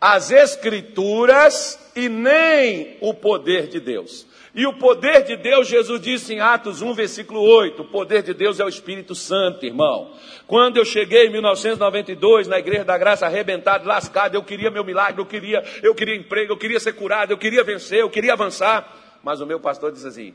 [0.00, 4.24] As escrituras e nem o poder de Deus.
[4.54, 8.32] E o poder de Deus, Jesus disse em Atos 1, versículo 8: o poder de
[8.32, 10.12] Deus é o Espírito Santo, irmão.
[10.46, 15.20] Quando eu cheguei em 1992 na Igreja da Graça, arrebentado, lascado, eu queria meu milagre,
[15.20, 19.18] eu queria, eu queria emprego, eu queria ser curado, eu queria vencer, eu queria avançar.
[19.24, 20.34] Mas o meu pastor disse assim: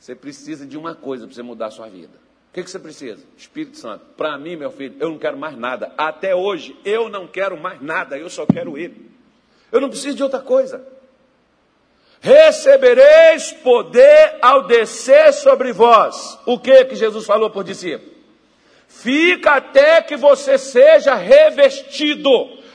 [0.00, 2.25] você precisa de uma coisa para você mudar a sua vida
[2.56, 3.22] que, que você precisa?
[3.36, 4.02] Espírito Santo.
[4.16, 5.92] Para mim, meu filho, eu não quero mais nada.
[5.98, 9.10] Até hoje, eu não quero mais nada, eu só quero Ele.
[9.70, 10.82] Eu não preciso de outra coisa.
[12.18, 16.38] Recebereis poder ao descer sobre vós.
[16.46, 18.10] O que que Jesus falou por discípulo?
[18.88, 22.30] Fica até que você seja revestido,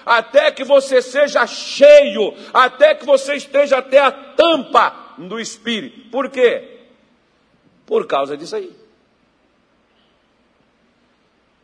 [0.06, 6.08] até que você seja cheio, até que você esteja até a tampa do Espírito.
[6.12, 6.82] Por quê?
[7.84, 8.81] Por causa disso aí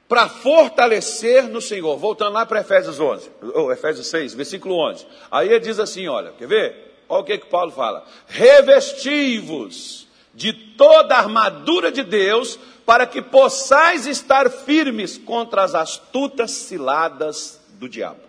[0.08, 1.98] para fortalecer no Senhor.
[1.98, 5.06] Voltando lá para Efésios 11, ou Efésios 6, versículo 11.
[5.30, 6.96] Aí ele diz assim, olha, quer ver?
[7.10, 8.06] Olha o que, que Paulo fala.
[8.28, 16.52] Revestivos de toda a armadura de Deus, para que possais estar firmes contra as astutas
[16.52, 18.22] ciladas do diabo.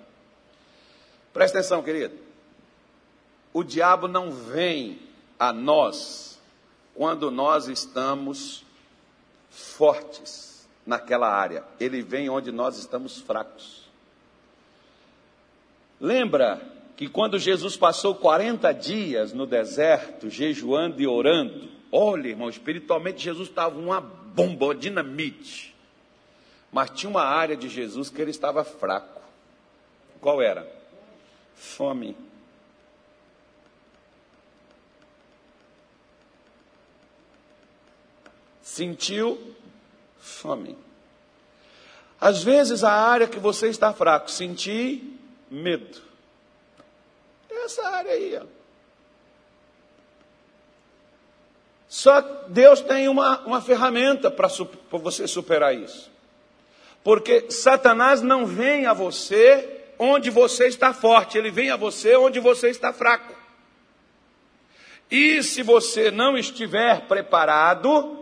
[1.32, 2.14] Presta atenção, querido.
[3.52, 4.98] O diabo não vem
[5.38, 6.38] a nós
[6.94, 8.64] quando nós estamos
[9.50, 10.47] fortes
[10.88, 13.86] naquela área, ele vem onde nós estamos fracos.
[16.00, 16.62] Lembra
[16.96, 23.50] que quando Jesus passou 40 dias no deserto, jejuando e orando, olha, irmão, espiritualmente Jesus
[23.50, 25.76] estava uma bomba, uma dinamite.
[26.72, 29.20] Mas tinha uma área de Jesus que ele estava fraco.
[30.22, 30.66] Qual era?
[31.54, 32.16] Fome.
[38.62, 39.54] Sentiu
[40.28, 40.76] fome.
[42.20, 45.18] Às vezes a área que você está fraco, sentir
[45.50, 46.00] medo.
[47.50, 48.46] Essa área aí, ó.
[51.88, 54.48] Só Deus tem uma, uma ferramenta para
[54.92, 56.10] você superar isso.
[57.02, 62.38] Porque Satanás não vem a você onde você está forte, ele vem a você onde
[62.38, 63.34] você está fraco.
[65.10, 68.17] E se você não estiver preparado,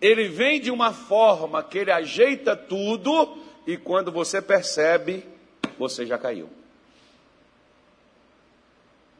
[0.00, 5.24] ele vem de uma forma que ele ajeita tudo, e quando você percebe,
[5.78, 6.48] você já caiu.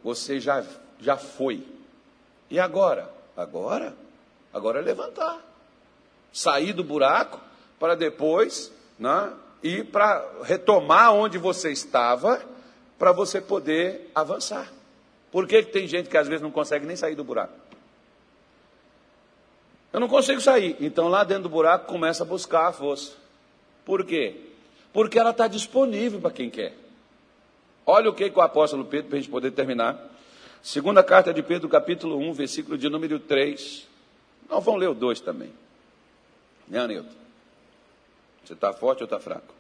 [0.02, 0.64] Você já,
[1.00, 1.66] já foi.
[2.50, 3.10] E agora?
[3.36, 3.94] Agora?
[4.52, 5.40] Agora é levantar.
[6.32, 7.40] Sair do buraco
[7.78, 9.32] para depois né,
[9.62, 12.40] ir para retomar onde você estava
[12.98, 14.70] para você poder avançar.
[15.32, 17.54] Por que, que tem gente que às vezes não consegue nem sair do buraco?
[19.94, 20.76] Eu não consigo sair.
[20.80, 23.12] Então lá dentro do buraco começa a buscar a força.
[23.84, 24.34] Por quê?
[24.92, 26.74] Porque ela está disponível para quem quer.
[27.86, 29.96] Olha o que, que o apóstolo Pedro, para a gente poder terminar.
[30.60, 33.86] Segunda carta de Pedro, capítulo 1, versículo de número 3.
[34.50, 35.52] Não vão ler o 2 também.
[36.66, 37.14] Né, Anilton?
[38.44, 39.54] Você está forte ou está fraco?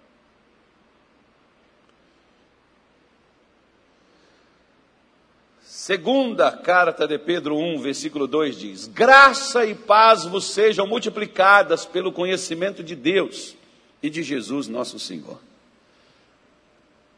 [5.84, 12.10] Segunda carta de Pedro 1, versículo 2 diz: Graça e paz vos sejam multiplicadas pelo
[12.10, 13.54] conhecimento de Deus
[14.02, 15.38] e de Jesus nosso Senhor.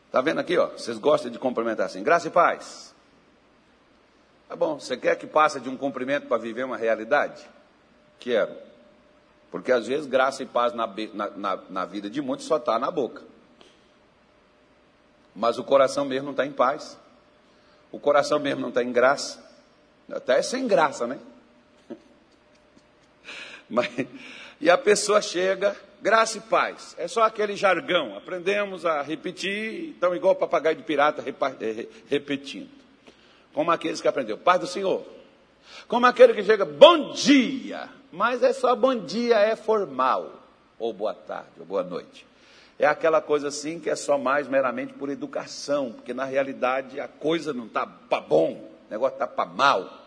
[0.07, 0.67] Está vendo aqui, ó?
[0.67, 2.93] Vocês gostam de cumprimentar assim, graça e paz.
[4.49, 7.49] Tá bom, você quer que passe de um cumprimento para viver uma realidade?
[8.19, 8.57] Quero.
[9.49, 10.93] Porque às vezes graça e paz na,
[11.37, 13.23] na, na vida de muitos só está na boca.
[15.37, 16.99] Mas o coração mesmo não está em paz.
[17.97, 19.43] O coração mesmo não está em graça.
[20.13, 21.19] Até é sem graça, né?
[23.71, 23.89] Mas,
[24.61, 26.95] e a pessoa chega Graça e paz.
[26.99, 28.17] É só aquele jargão.
[28.17, 31.25] Aprendemos a repetir, então, igual o papagaio de pirata
[31.61, 32.69] eh, repetindo.
[33.53, 34.37] Como aqueles que aprendeu.
[34.37, 35.05] Paz do Senhor.
[35.89, 37.89] Como aquele que chega, bom dia.
[38.13, 40.45] Mas é só bom dia, é formal.
[40.79, 42.27] Ou boa tarde, ou boa noite.
[42.79, 47.09] É aquela coisa assim que é só mais meramente por educação, porque na realidade a
[47.09, 48.53] coisa não está para bom,
[48.87, 50.07] o negócio está para mal.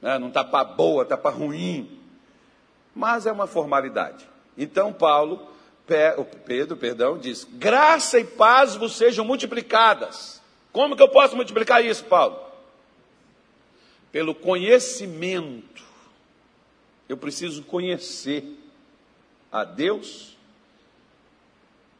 [0.00, 0.18] Né?
[0.18, 1.98] Não está para boa, está para ruim.
[2.94, 4.28] Mas é uma formalidade.
[4.56, 5.48] Então Paulo,
[6.46, 10.40] Pedro, perdão, diz: graça e paz vos sejam multiplicadas.
[10.72, 12.38] Como que eu posso multiplicar isso, Paulo?
[14.12, 15.82] Pelo conhecimento.
[17.08, 18.44] Eu preciso conhecer
[19.50, 20.29] a Deus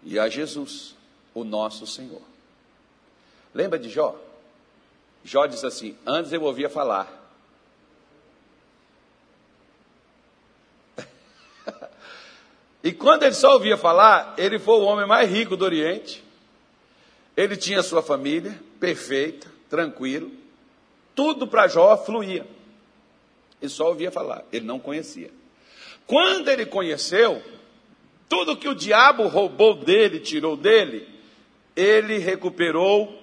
[0.02, 0.94] e a Jesus,
[1.34, 2.22] o nosso Senhor.
[3.54, 4.16] Lembra de Jó?
[5.24, 7.20] Jó diz assim: Antes eu ouvia falar,
[12.82, 16.24] E quando ele só ouvia falar, ele foi o homem mais rico do Oriente.
[17.36, 20.30] Ele tinha sua família perfeita, tranquilo.
[21.14, 22.46] Tudo para Jó fluía.
[23.60, 25.30] Ele só ouvia falar, ele não conhecia.
[26.06, 27.42] Quando ele conheceu,
[28.30, 31.06] tudo que o diabo roubou dele, tirou dele,
[31.74, 33.20] ele recuperou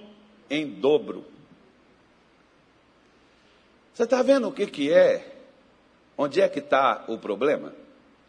[0.49, 1.23] em dobro.
[3.93, 5.33] Você está vendo o que, que é?
[6.17, 7.73] Onde é que está o problema?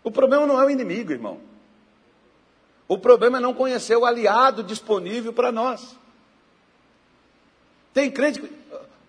[0.05, 1.41] O problema não é o inimigo, irmão.
[2.87, 5.97] O problema é não conhecer o aliado disponível para nós.
[7.93, 8.51] Tem crente que.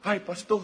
[0.03, 0.63] Ai, pastor,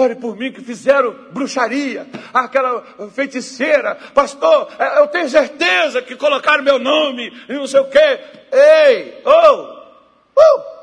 [0.00, 2.82] ore por mim que fizeram bruxaria, aquela
[3.12, 3.96] feiticeira.
[4.14, 8.20] Pastor, é, eu tenho certeza que colocaram meu nome e não sei o quê.
[8.52, 9.62] Ei, oh,
[10.38, 10.75] uh!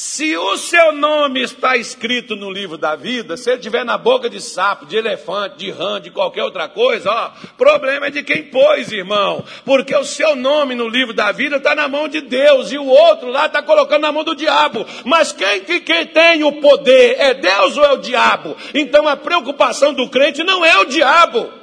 [0.00, 4.30] Se o seu nome está escrito no livro da vida, se ele estiver na boca
[4.30, 8.44] de sapo, de elefante, de rã, de qualquer outra coisa, ó, problema é de quem
[8.44, 9.44] pôs, irmão.
[9.64, 12.86] Porque o seu nome no livro da vida está na mão de Deus e o
[12.86, 14.86] outro lá está colocando na mão do diabo.
[15.04, 18.56] Mas quem, que, quem tem o poder é Deus ou é o diabo?
[18.72, 21.57] Então a preocupação do crente não é o diabo.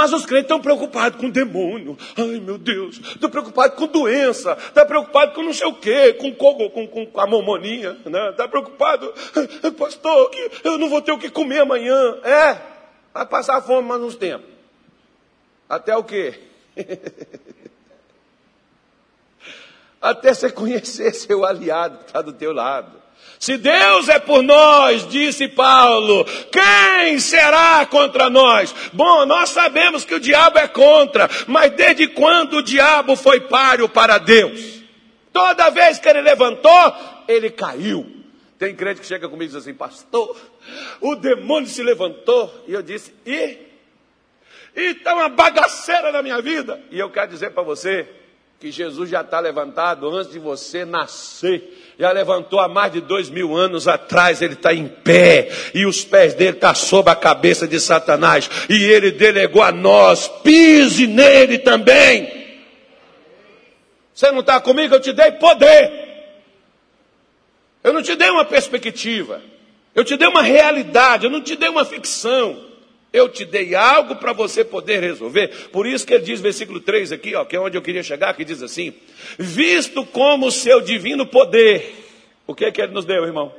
[0.00, 1.94] Mas os crentes estão preocupados com demônio.
[2.16, 2.96] Ai, meu Deus.
[2.96, 4.56] Estão preocupados com doença.
[4.56, 6.14] Tá estão preocupados com não sei o quê.
[6.14, 7.92] Com, com, com, com a mamonia.
[8.06, 8.18] Né?
[8.18, 9.10] Tá estão preocupados.
[9.76, 12.16] Pastor, que eu não vou ter o que comer amanhã.
[12.24, 12.62] É.
[13.12, 14.48] Vai passar fome mais uns tempos.
[15.68, 16.40] Até o quê?
[20.00, 22.99] Até você conhecer seu aliado que está do teu lado.
[23.40, 28.74] Se Deus é por nós, disse Paulo, quem será contra nós?
[28.92, 33.88] Bom, nós sabemos que o diabo é contra, mas desde quando o diabo foi páreo
[33.88, 34.82] para Deus?
[35.32, 36.94] Toda vez que ele levantou,
[37.26, 38.06] ele caiu.
[38.58, 40.36] Tem crente que chega comigo e diz assim, pastor,
[41.00, 42.52] o demônio se levantou.
[42.68, 43.56] E eu disse, e?
[44.76, 46.78] E está uma bagaceira na minha vida.
[46.90, 48.06] E eu quero dizer para você
[48.60, 53.28] que Jesus já está levantado antes de você nascer já levantou há mais de dois
[53.28, 57.14] mil anos atrás, ele está em pé, e os pés dele estão tá sob a
[57.14, 62.56] cabeça de Satanás, e ele delegou a nós, pise nele também.
[64.14, 64.94] Você não está comigo?
[64.94, 65.92] Eu te dei poder.
[67.84, 69.42] Eu não te dei uma perspectiva.
[69.94, 72.69] Eu te dei uma realidade, eu não te dei uma ficção.
[73.12, 75.68] Eu te dei algo para você poder resolver.
[75.72, 78.34] Por isso que ele diz, versículo 3 aqui, ó, que é onde eu queria chegar,
[78.34, 78.94] que diz assim:
[79.38, 81.94] Visto como o seu divino poder,
[82.46, 83.52] o que que ele nos deu, irmão?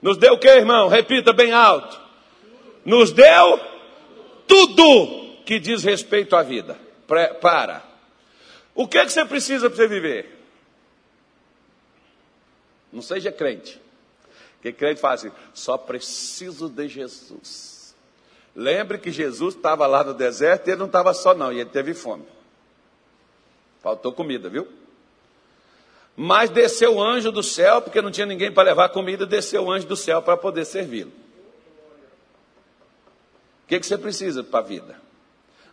[0.00, 0.88] Nos deu o que, irmão?
[0.88, 2.00] Repita bem alto.
[2.84, 3.60] Nos deu
[4.46, 6.78] tudo que diz respeito à vida.
[7.40, 7.82] Para.
[8.74, 10.38] O que que você precisa para você viver?
[12.92, 13.80] Não seja crente.
[14.54, 17.77] Porque crente fala assim, só preciso de Jesus.
[18.58, 21.70] Lembre que Jesus estava lá no deserto e ele não estava só, não, e ele
[21.70, 22.24] teve fome.
[23.80, 24.66] Faltou comida, viu?
[26.16, 29.70] Mas desceu o anjo do céu, porque não tinha ninguém para levar comida, desceu o
[29.70, 31.12] anjo do céu para poder servi-lo.
[33.62, 35.00] O que, que você precisa para a vida?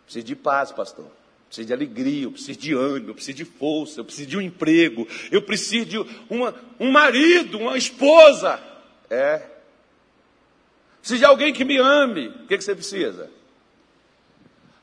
[0.04, 1.06] Precisa de paz, pastor.
[1.48, 4.40] Preciso de alegria, eu preciso de ânimo, eu preciso de força, eu preciso de um
[4.40, 5.98] emprego, eu preciso de
[6.30, 8.60] uma, um marido, uma esposa.
[9.10, 9.55] É,
[11.06, 12.26] Preciso de alguém que me ame.
[12.30, 13.30] O que, que você precisa?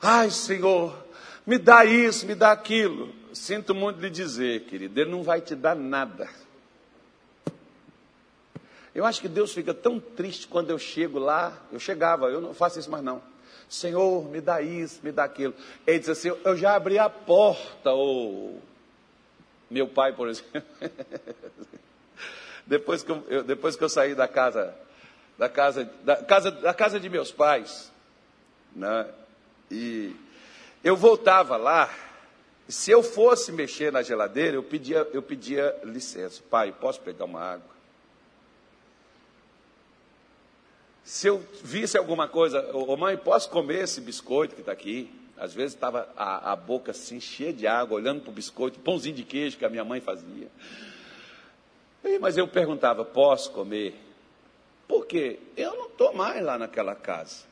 [0.02, 0.98] Ai, Senhor,
[1.46, 3.14] me dá isso, me dá aquilo.
[3.34, 6.30] Sinto muito lhe dizer, querido, Ele não vai te dar nada.
[8.96, 11.62] Eu acho que Deus fica tão triste quando eu chego lá.
[11.74, 13.22] Eu chegava, eu não faço isso mais não.
[13.68, 15.54] Senhor, me dá isso, me dá aquilo.
[15.86, 18.62] Ele diz assim: Eu já abri a porta, ou
[19.70, 20.64] meu pai, por exemplo.
[22.66, 24.74] depois, que eu, depois que eu saí da casa
[25.38, 27.92] da casa, da casa, da casa de meus pais.
[28.76, 29.08] Né?
[29.70, 30.16] E
[30.84, 31.94] eu voltava lá,
[32.68, 36.42] se eu fosse mexer na geladeira, eu pedia, eu pedia licença.
[36.50, 37.74] Pai, posso pegar uma água?
[41.04, 45.12] Se eu visse alguma coisa, ô mãe, posso comer esse biscoito que está aqui?
[45.38, 49.16] Às vezes estava a, a, boca assim cheia de água, olhando para o biscoito, pãozinho
[49.16, 50.48] de queijo que a minha mãe fazia.
[52.04, 53.96] E, mas eu perguntava, posso comer?
[54.88, 57.44] Porque eu não estou mais lá naquela casa.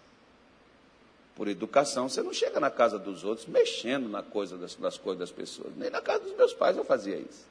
[1.35, 5.19] Por educação, você não chega na casa dos outros mexendo na coisa das, das coisas
[5.19, 5.73] das pessoas.
[5.75, 7.45] Nem na casa dos meus pais eu fazia isso.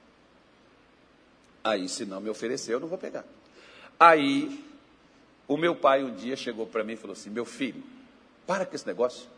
[1.64, 3.24] Aí, se não me oferecer, eu não vou pegar.
[3.98, 4.64] Aí,
[5.46, 7.82] o meu pai um dia chegou para mim e falou assim: Meu filho,
[8.46, 9.28] para com esse negócio.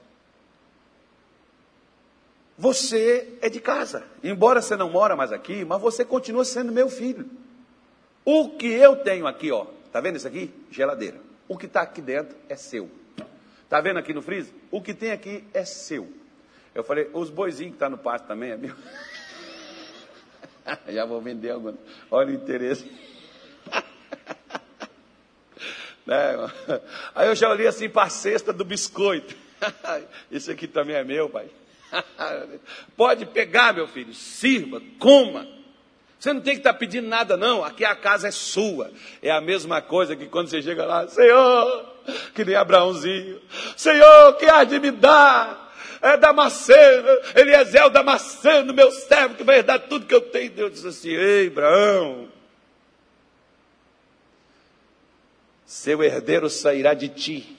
[2.58, 6.88] Você é de casa, embora você não mora mais aqui, mas você continua sendo meu
[6.88, 7.28] filho.
[8.24, 10.50] O que eu tenho aqui, ó, Está vendo isso aqui?
[10.70, 11.20] Geladeira.
[11.46, 12.90] O que está aqui dentro é seu.
[13.62, 14.54] Está vendo aqui no freezer?
[14.70, 16.10] O que tem aqui é seu.
[16.74, 18.74] Eu falei, os boizinhos que estão tá no pasto também é meu.
[20.88, 21.76] Já vou vender alguma.
[22.10, 22.90] Olha o interesse.
[26.06, 26.36] né,
[27.14, 29.36] Aí eu já olhei assim para a cesta do biscoito.
[30.32, 31.50] Isso aqui também é meu, pai.
[32.96, 35.46] Pode pegar, meu filho, sirva, coma.
[36.22, 37.64] Você não tem que estar tá pedindo nada, não.
[37.64, 38.92] Aqui a casa é sua.
[39.20, 41.84] É a mesma coisa que quando você chega lá, Senhor,
[42.32, 43.40] que nem Abraãozinho,
[43.76, 45.74] Senhor, que há de me dar?
[46.00, 50.52] É Damasceno, Eliezer o Damasceno, meu servo, que vai dar tudo que eu tenho.
[50.52, 52.28] Deus diz assim: Ei, Abraão,
[55.66, 57.58] seu herdeiro sairá de ti.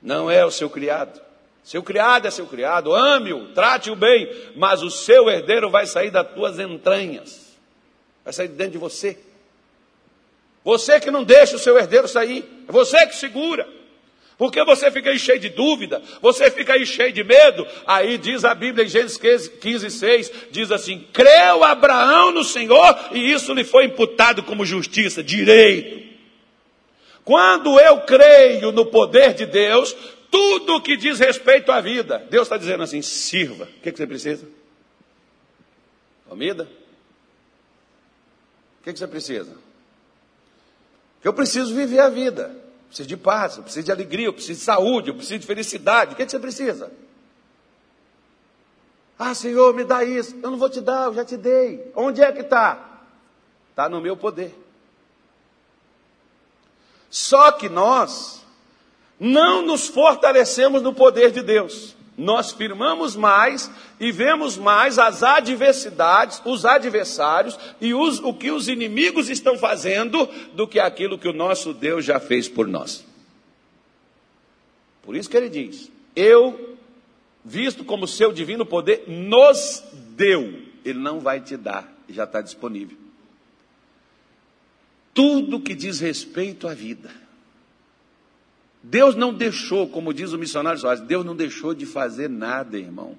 [0.00, 1.31] Não é o seu criado.
[1.64, 6.26] Seu criado é seu criado, ame-o, trate-o bem, mas o seu herdeiro vai sair das
[6.32, 7.56] tuas entranhas,
[8.24, 9.18] vai sair de dentro de você.
[10.64, 13.66] Você que não deixa o seu herdeiro sair, é você que segura.
[14.38, 17.64] Porque você fica aí cheio de dúvida, você fica aí cheio de medo.
[17.86, 19.16] Aí diz a Bíblia em Gênesis
[19.60, 25.22] 15, 6, diz assim: creu Abraão no Senhor e isso lhe foi imputado como justiça,
[25.22, 26.02] direito.
[27.24, 29.94] Quando eu creio no poder de Deus,
[30.32, 32.26] tudo que diz respeito à vida.
[32.30, 33.64] Deus está dizendo assim: sirva.
[33.64, 34.48] O que, que você precisa?
[36.26, 36.64] Comida?
[38.80, 39.54] O que, que você precisa?
[41.22, 42.44] Eu preciso viver a vida.
[42.44, 45.46] Eu preciso de paz, eu preciso de alegria, eu preciso de saúde, eu preciso de
[45.46, 46.14] felicidade.
[46.14, 46.90] O que, que você precisa?
[49.18, 50.34] Ah, Senhor, me dá isso.
[50.42, 51.92] Eu não vou te dar, eu já te dei.
[51.94, 53.02] Onde é que está?
[53.70, 54.54] Está no meu poder.
[57.10, 58.41] Só que nós
[59.22, 61.94] não nos fortalecemos no poder de Deus.
[62.18, 63.70] Nós firmamos mais
[64.00, 70.28] e vemos mais as adversidades, os adversários e os, o que os inimigos estão fazendo
[70.54, 73.06] do que aquilo que o nosso Deus já fez por nós.
[75.02, 76.76] Por isso que ele diz: Eu,
[77.44, 79.84] visto como seu divino poder, nos
[80.16, 80.62] deu.
[80.84, 82.98] Ele não vai te dar, já está disponível.
[85.14, 87.21] Tudo que diz respeito à vida.
[88.82, 93.16] Deus não deixou, como diz o missionário Soares, Deus não deixou de fazer nada, irmão.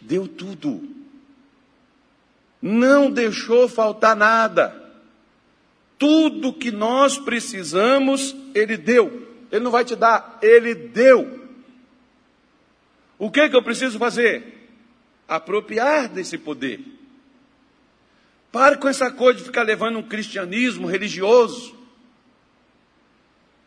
[0.00, 0.82] Deu tudo.
[2.60, 4.76] Não deixou faltar nada.
[5.98, 9.28] Tudo que nós precisamos, Ele deu.
[9.52, 11.40] Ele não vai te dar, Ele deu.
[13.18, 14.68] O que, que eu preciso fazer?
[15.28, 16.80] Apropriar desse poder.
[18.50, 21.79] Pare com essa coisa de ficar levando um cristianismo religioso.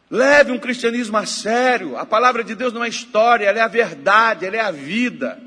[0.10, 1.98] Leve um cristianismo a sério.
[1.98, 5.42] A palavra de Deus não é história, ela é a verdade, ela é a vida.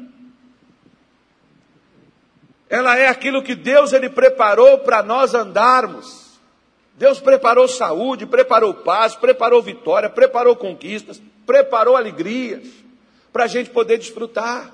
[2.68, 6.26] Ela é aquilo que Deus ele preparou para nós andarmos.
[6.94, 12.66] Deus preparou saúde, preparou paz, preparou vitória, preparou conquistas, preparou alegrias
[13.32, 14.72] para a gente poder desfrutar.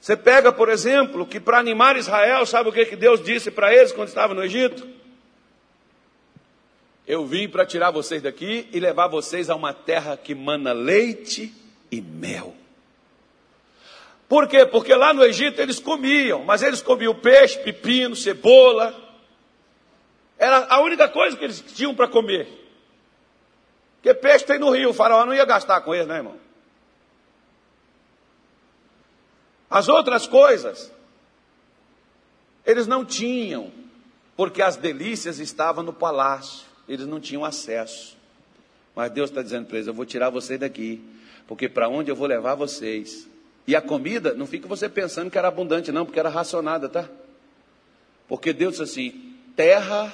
[0.00, 3.74] Você pega, por exemplo, que para animar Israel, sabe o que, que Deus disse para
[3.74, 4.86] eles quando estava no Egito?
[7.06, 11.54] Eu vim para tirar vocês daqui e levar vocês a uma terra que mana leite
[11.90, 12.54] e mel.
[14.26, 14.64] Por quê?
[14.64, 18.94] Porque lá no Egito eles comiam, mas eles comiam peixe, pepino, cebola.
[20.38, 22.48] Era a única coisa que eles tinham para comer.
[23.96, 26.38] Porque peixe tem no rio, o faraó não ia gastar com eles, né, irmão?
[29.68, 30.90] As outras coisas,
[32.64, 33.70] eles não tinham,
[34.36, 38.16] porque as delícias estavam no palácio eles não tinham acesso.
[38.94, 41.02] Mas Deus está dizendo para eles: eu vou tirar vocês daqui,
[41.46, 43.28] porque para onde eu vou levar vocês?
[43.66, 47.08] E a comida, não fica você pensando que era abundante, não, porque era racionada, tá?
[48.28, 50.12] Porque Deus disse assim: terra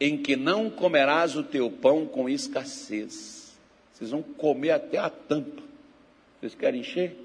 [0.00, 3.56] em que não comerás o teu pão com escassez.
[3.92, 5.62] Vocês vão comer até a tampa.
[6.40, 7.16] Vocês querem encher?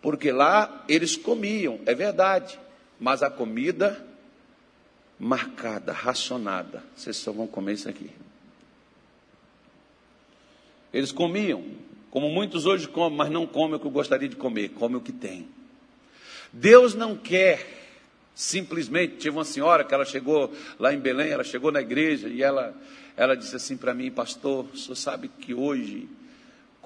[0.00, 2.58] Porque lá eles comiam, é verdade,
[2.98, 4.05] mas a comida
[5.18, 6.82] marcada, racionada.
[6.94, 8.10] Vocês só vão comer isso aqui.
[10.92, 11.64] Eles comiam,
[12.10, 15.00] como muitos hoje comem, mas não comem o que eu gostaria de comer, comem o
[15.00, 15.48] que tem.
[16.52, 17.86] Deus não quer
[18.34, 19.16] simplesmente.
[19.16, 22.74] Tive uma senhora que ela chegou lá em Belém, ela chegou na igreja e ela,
[23.16, 26.08] ela disse assim para mim, pastor, o senhor sabe que hoje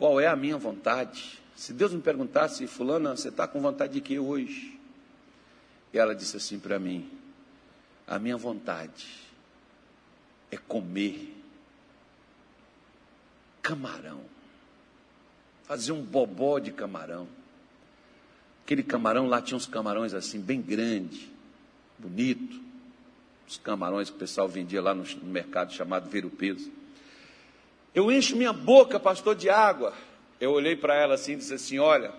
[0.00, 1.38] qual é a minha vontade?
[1.54, 4.80] Se Deus me perguntasse, fulana, você está com vontade de que hoje?
[5.92, 7.06] E ela disse assim para mim,
[8.10, 9.06] a minha vontade
[10.50, 11.32] é comer
[13.62, 14.20] camarão.
[15.62, 17.28] Fazer um bobó de camarão.
[18.64, 21.30] Aquele camarão lá tinha uns camarões assim, bem grande,
[21.96, 22.60] bonito.
[23.46, 26.70] Os camarões que o pessoal vendia lá no, mercado chamado Ver Peso.
[27.94, 29.94] Eu encho minha boca, pastor, de água.
[30.40, 32.12] Eu olhei para ela assim e disse assim: Olha,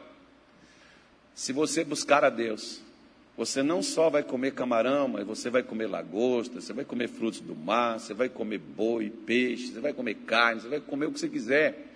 [1.36, 2.82] se você buscar a Deus,
[3.42, 7.40] você não só vai comer camarão, mas você vai comer lagosta, você vai comer frutos
[7.40, 11.12] do mar, você vai comer boi, peixe, você vai comer carne, você vai comer o
[11.12, 11.88] que você quiser.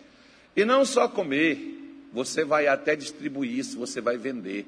[0.56, 4.66] E não só comer, você vai até distribuir isso, você vai vender.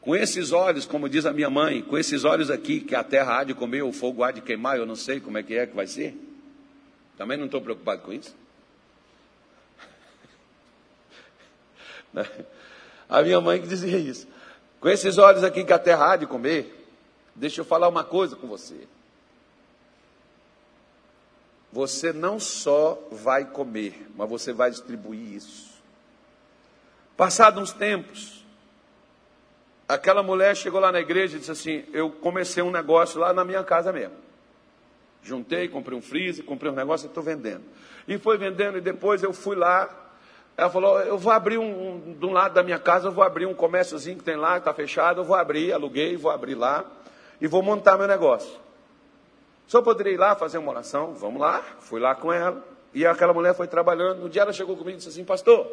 [0.00, 3.40] Com esses olhos, como diz a minha mãe, com esses olhos aqui, que a terra
[3.40, 5.66] há de comer, o fogo há de queimar, eu não sei como é que é
[5.66, 6.16] que vai ser.
[7.18, 8.34] Também não estou preocupado com isso.
[13.06, 14.26] A minha mãe que dizia isso.
[14.80, 16.88] Com esses olhos aqui que a terra há de comer,
[17.34, 18.88] deixa eu falar uma coisa com você.
[21.70, 25.70] Você não só vai comer, mas você vai distribuir isso.
[27.16, 28.44] Passados uns tempos,
[29.86, 33.44] aquela mulher chegou lá na igreja e disse assim: Eu comecei um negócio lá na
[33.44, 34.16] minha casa mesmo.
[35.22, 37.62] Juntei, comprei um freezer, comprei um negócio e estou vendendo.
[38.08, 39.99] E foi vendendo, e depois eu fui lá
[40.60, 43.46] ela falou: Eu vou abrir um, um, um lado da minha casa, eu vou abrir
[43.46, 46.84] um comérciozinho que tem lá, que está fechado, eu vou abrir, aluguei, vou abrir lá
[47.40, 48.60] e vou montar meu negócio.
[49.66, 51.14] Só poderia ir lá fazer uma oração?
[51.14, 51.62] Vamos lá.
[51.78, 52.62] Fui lá com ela.
[52.92, 54.20] E aquela mulher foi trabalhando.
[54.20, 55.66] No dia ela chegou comigo e disse assim: Pastor,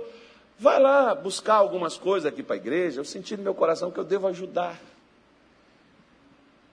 [0.57, 3.01] vai lá buscar algumas coisas aqui para a igreja.
[3.01, 4.79] Eu senti no meu coração que eu devo ajudar.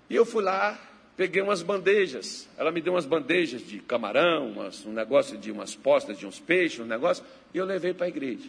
[0.09, 0.79] E eu fui lá,
[1.17, 2.49] peguei umas bandejas.
[2.57, 6.39] Ela me deu umas bandejas de camarão, umas, um negócio de umas postas de uns
[6.39, 8.49] peixes, um negócio, e eu levei para a igreja.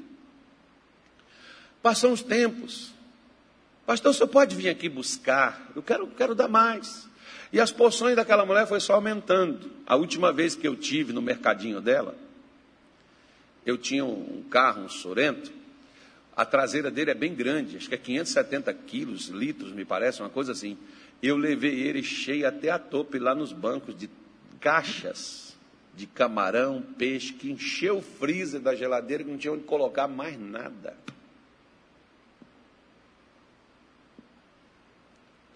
[1.82, 2.94] Passam os tempos.
[3.86, 5.72] Pastor, você pode vir aqui buscar?
[5.76, 7.08] Eu quero, quero dar mais.
[7.54, 9.72] E as porções daquela mulher foi só aumentando.
[9.86, 12.16] A última vez que eu tive no mercadinho dela,
[13.66, 15.52] eu tinha um carro, um Sorento.
[16.36, 20.30] A traseira dele é bem grande, acho que é 570 quilos, litros, me parece, uma
[20.30, 20.78] coisa assim.
[21.22, 24.10] Eu levei ele cheio até a tope lá nos bancos de
[24.60, 25.46] caixas
[25.96, 30.38] de camarão, peixe, que encheu o freezer da geladeira que não tinha onde colocar mais
[30.38, 30.96] nada.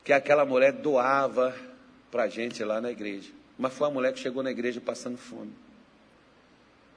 [0.03, 1.55] Que aquela mulher doava
[2.09, 3.31] para a gente lá na igreja.
[3.57, 5.51] Mas foi a mulher que chegou na igreja passando fome.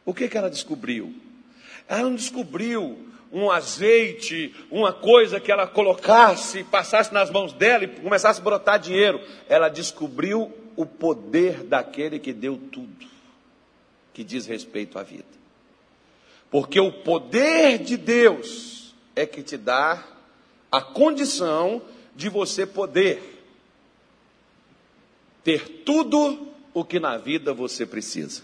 [0.04, 1.14] O que, que ela descobriu?
[1.88, 7.88] Ela não descobriu um azeite, uma coisa que ela colocasse, passasse nas mãos dela e
[7.88, 9.20] começasse a brotar dinheiro.
[9.48, 13.06] Ela descobriu o poder daquele que deu tudo,
[14.12, 15.24] que diz respeito à vida.
[16.50, 20.06] Porque o poder de Deus é que te dá
[20.70, 21.80] a condição
[22.14, 23.30] de você poder
[25.42, 28.42] ter tudo o que na vida você precisa.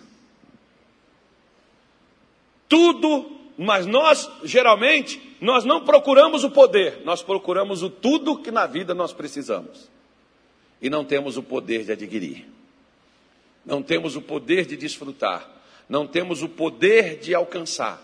[2.68, 8.66] Tudo, mas nós geralmente nós não procuramos o poder, nós procuramos o tudo que na
[8.66, 9.88] vida nós precisamos.
[10.80, 12.46] E não temos o poder de adquirir.
[13.66, 15.46] Não temos o poder de desfrutar,
[15.88, 18.00] não temos o poder de alcançar.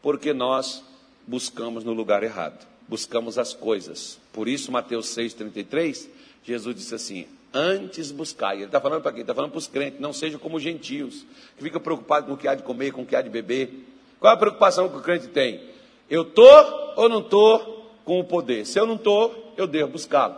[0.00, 0.82] Porque nós
[1.26, 4.18] buscamos no lugar errado, buscamos as coisas.
[4.32, 6.08] Por isso Mateus 6:33,
[6.42, 8.54] Jesus disse assim: antes buscar.
[8.54, 9.20] Ele está falando para quem?
[9.20, 11.24] Está falando para os crentes, não sejam como gentios,
[11.56, 13.91] que ficam preocupados com o que há de comer, com o que há de beber.
[14.22, 15.60] Qual a preocupação que o crente tem?
[16.08, 18.64] Eu estou ou não estou com o poder?
[18.64, 20.36] Se eu não estou, eu devo buscá-lo.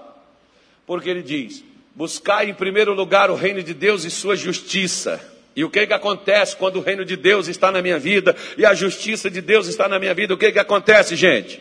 [0.87, 1.62] Porque ele diz:
[1.95, 5.20] buscar em primeiro lugar o reino de Deus e sua justiça.
[5.55, 8.64] E o que, que acontece quando o reino de Deus está na minha vida e
[8.64, 10.32] a justiça de Deus está na minha vida?
[10.32, 11.61] O que, que acontece, gente?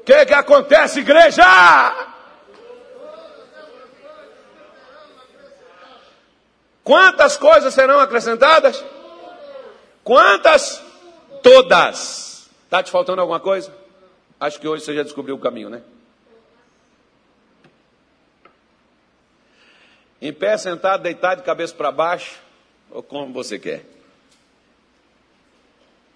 [0.00, 1.44] O que, que acontece, igreja?
[6.82, 8.84] Quantas coisas serão acrescentadas?
[10.06, 10.80] Quantas?
[11.42, 12.48] Todas.
[12.62, 13.74] Está te faltando alguma coisa?
[14.38, 15.82] Acho que hoje você já descobriu o caminho, né?
[20.22, 22.38] Em pé, sentado, deitado, de cabeça para baixo,
[22.88, 23.84] ou como você quer.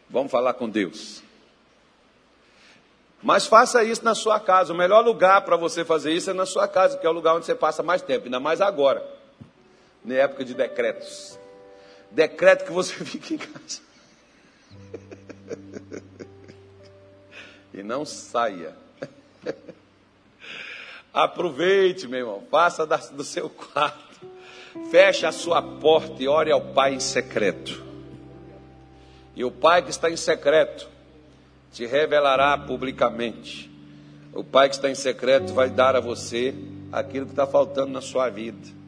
[0.09, 1.21] Vamos falar com Deus.
[3.21, 4.73] Mas faça isso na sua casa.
[4.73, 7.35] O melhor lugar para você fazer isso é na sua casa, que é o lugar
[7.35, 9.05] onde você passa mais tempo, ainda mais agora
[10.05, 11.40] na época de decretos.
[12.11, 13.81] Decreto que você fique em casa.
[17.73, 18.75] e não saia.
[21.13, 24.11] Aproveite, meu irmão, faça do seu quarto.
[24.91, 27.85] Feche a sua porta e ore ao Pai em secreto.
[29.35, 30.89] E o Pai que está em secreto
[31.73, 33.71] te revelará publicamente.
[34.33, 36.55] O Pai que está em secreto vai dar a você
[36.93, 38.80] aquilo que está faltando na sua vida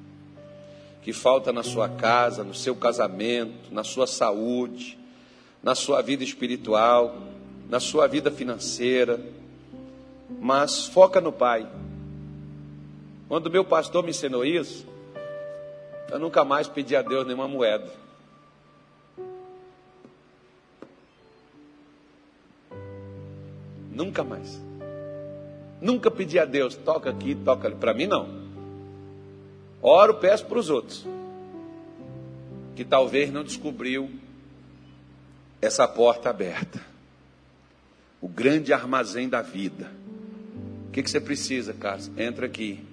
[1.02, 4.96] que falta na sua casa, no seu casamento, na sua saúde,
[5.62, 7.16] na sua vida espiritual,
[7.68, 9.20] na sua vida financeira.
[10.40, 11.68] Mas foca no Pai.
[13.28, 14.86] Quando meu pastor me ensinou isso,
[16.10, 17.90] eu nunca mais pedi a Deus nenhuma moeda.
[23.90, 24.60] Nunca mais.
[25.80, 27.76] Nunca pedi a Deus, toca aqui, toca ali.
[27.76, 28.41] Para mim, não.
[29.82, 31.04] Oro, peço para os outros,
[32.76, 34.08] que talvez não descobriu
[35.60, 36.80] essa porta aberta.
[38.20, 39.90] O grande armazém da vida.
[40.88, 42.10] O que, que você precisa, Carlos?
[42.16, 42.84] Entra aqui.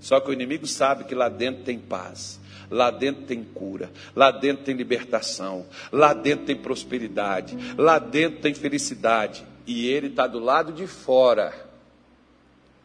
[0.00, 4.30] Só que o inimigo sabe que lá dentro tem paz, lá dentro tem cura, lá
[4.30, 9.46] dentro tem libertação, lá dentro tem prosperidade, lá dentro tem felicidade.
[9.66, 11.54] E ele está do lado de fora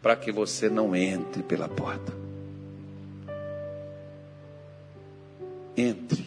[0.02, 2.19] para que você não entre pela porta.
[5.80, 6.26] Entre.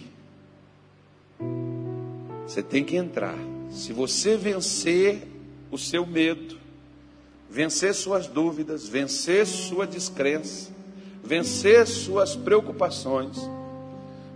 [2.46, 3.36] Você tem que entrar.
[3.70, 5.28] Se você vencer
[5.70, 6.56] o seu medo,
[7.50, 10.70] vencer suas dúvidas, vencer sua descrença,
[11.22, 13.36] vencer suas preocupações,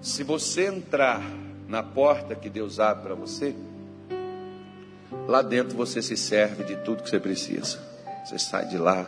[0.03, 1.23] se você entrar
[1.67, 3.55] na porta que Deus abre para você,
[5.27, 7.79] lá dentro você se serve de tudo que você precisa.
[8.25, 9.05] Você sai de lá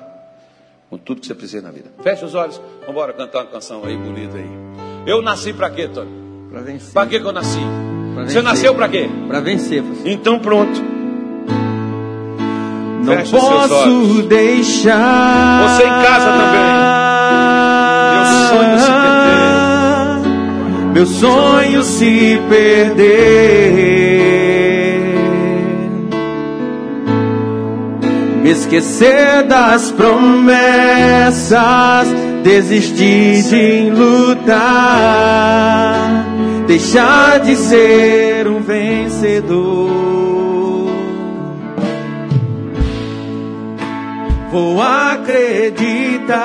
[0.88, 1.92] com tudo que você precisa na vida.
[2.02, 4.67] Feche os olhos, vamos cantar uma canção aí bonita aí.
[5.08, 6.10] Eu nasci para quê, Tony?
[6.50, 6.92] Para vencer.
[6.92, 7.58] Para que, eu nasci?
[8.26, 9.08] Você nasceu para quê?
[9.26, 9.80] Para vencer.
[9.80, 10.10] Você.
[10.10, 10.82] Então pronto.
[13.02, 15.62] Não Feche posso deixar.
[15.66, 16.60] Você em casa também.
[18.12, 18.92] Meu sonho se
[20.52, 20.92] perder.
[20.92, 23.98] Meu sonho se perder.
[28.48, 31.48] me esquecer das promessas,
[32.48, 34.54] desistir de lutar,
[36.66, 39.90] deixar de ser um vencedor.
[44.50, 46.38] Vou acreditar.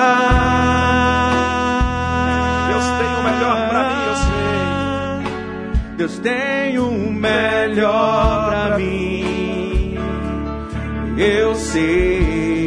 [2.67, 5.93] Deus tem o melhor pra mim, eu sei.
[5.95, 9.97] Deus tem o melhor pra mim.
[11.17, 12.62] Eu sei.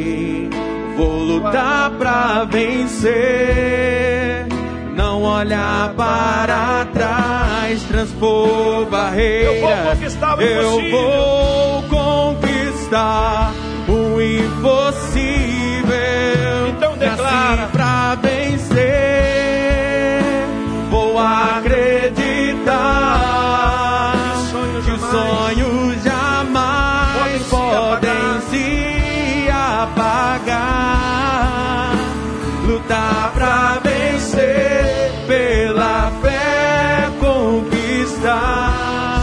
[0.97, 4.47] Vou lutar pra vencer.
[4.95, 9.55] Não olhar para trás, transpor barreiras.
[9.57, 11.03] Eu vou conquistar o Eu impossível.
[11.03, 13.53] vou conquistar
[13.89, 15.97] o impossível.
[16.69, 17.57] Então declara.
[17.57, 18.87] Nasci pra vencer.
[20.91, 22.15] Vou acreditar
[24.85, 24.99] Que que
[29.83, 30.87] apagar.
[32.67, 38.73] Lutar pra vencer, pela fé conquistar.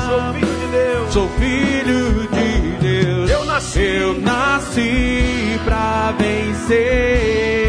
[0.08, 1.14] Sou filho de Deus.
[1.14, 3.30] Sou filho de Deus.
[3.30, 3.80] Eu nasci.
[3.80, 7.63] Eu nasci pra vencer.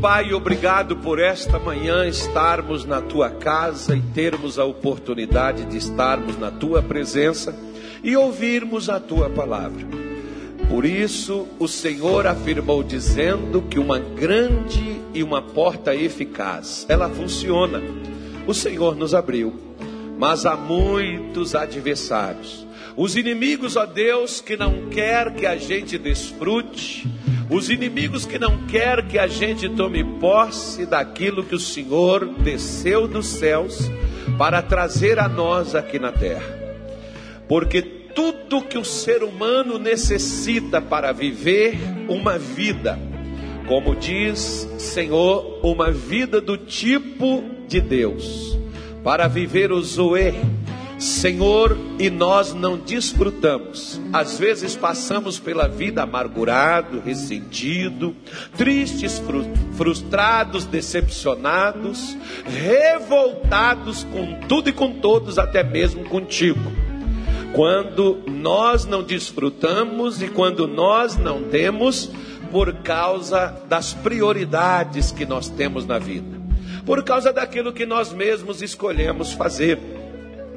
[0.00, 6.38] Pai, obrigado por esta manhã estarmos na tua casa e termos a oportunidade de estarmos
[6.38, 7.56] na tua presença
[8.04, 9.86] e ouvirmos a tua palavra.
[10.68, 17.82] Por isso, o Senhor afirmou dizendo que uma grande e uma porta eficaz, ela funciona.
[18.46, 19.54] O Senhor nos abriu,
[20.18, 22.66] mas há muitos adversários.
[22.96, 27.08] Os inimigos, ó Deus, que não quer que a gente desfrute,
[27.48, 33.06] os inimigos que não quer que a gente tome posse daquilo que o Senhor desceu
[33.06, 33.90] dos céus
[34.36, 36.44] para trazer a nós aqui na terra.
[37.48, 41.76] Porque tudo que o ser humano necessita para viver
[42.08, 42.98] uma vida,
[43.68, 48.58] como diz Senhor, uma vida do tipo de Deus,
[49.04, 50.34] para viver o Zoe,
[50.98, 54.00] Senhor, e nós não desfrutamos.
[54.12, 58.16] Às vezes passamos pela vida amargurado, ressentido,
[58.56, 59.44] tristes, fru-
[59.74, 62.16] frustrados, decepcionados,
[62.46, 66.60] revoltados com tudo e com todos, até mesmo contigo.
[67.52, 72.10] Quando nós não desfrutamos e quando nós não temos
[72.50, 76.40] por causa das prioridades que nós temos na vida,
[76.84, 79.78] por causa daquilo que nós mesmos escolhemos fazer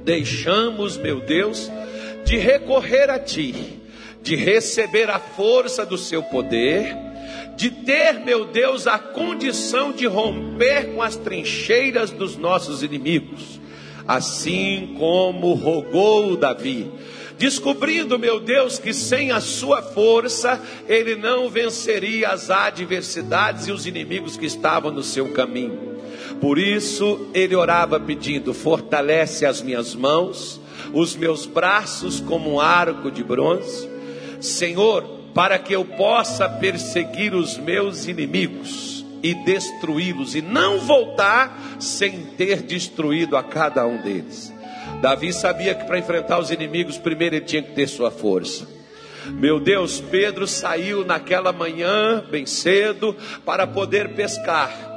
[0.04, 1.72] deixamos, meu Deus,
[2.26, 3.80] de recorrer a Ti,
[4.22, 6.96] de receber a força do Seu poder,
[7.56, 13.60] de ter, meu Deus, a condição de romper com as trincheiras dos nossos inimigos,
[14.08, 16.90] assim como rogou Davi.
[17.38, 23.86] Descobrindo, meu Deus, que sem a sua força ele não venceria as adversidades e os
[23.86, 25.89] inimigos que estavam no seu caminho.
[26.42, 30.60] Por isso ele orava pedindo: fortalece as minhas mãos,
[30.94, 33.90] os meus braços como um arco de bronze,
[34.40, 42.22] Senhor, para que eu possa perseguir os meus inimigos e destruí-los e não voltar sem
[42.38, 44.54] ter destruído a cada um deles.
[45.02, 48.68] Davi sabia que para enfrentar os inimigos, primeiro ele tinha que ter sua força.
[49.28, 53.16] Meu Deus, Pedro saiu naquela manhã, bem cedo,
[53.46, 54.89] para poder pescar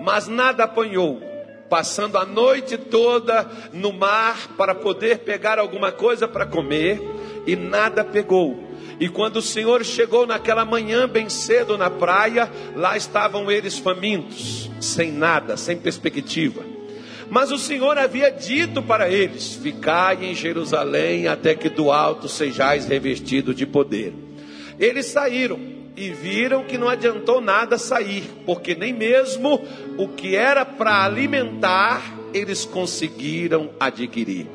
[0.00, 1.20] mas nada apanhou.
[1.68, 7.00] Passando a noite toda no mar para poder pegar alguma coisa para comer
[7.46, 8.68] e nada pegou.
[8.98, 14.70] E quando o Senhor chegou naquela manhã bem cedo na praia, lá estavam eles famintos,
[14.80, 16.62] sem nada, sem perspectiva.
[17.30, 22.86] Mas o Senhor havia dito para eles: Ficai em Jerusalém até que do alto sejais
[22.86, 24.14] revestidos de poder.
[24.80, 29.60] Eles saíram e viram que não adiantou nada sair, porque nem mesmo
[29.98, 34.46] o que era para alimentar eles conseguiram adquirir.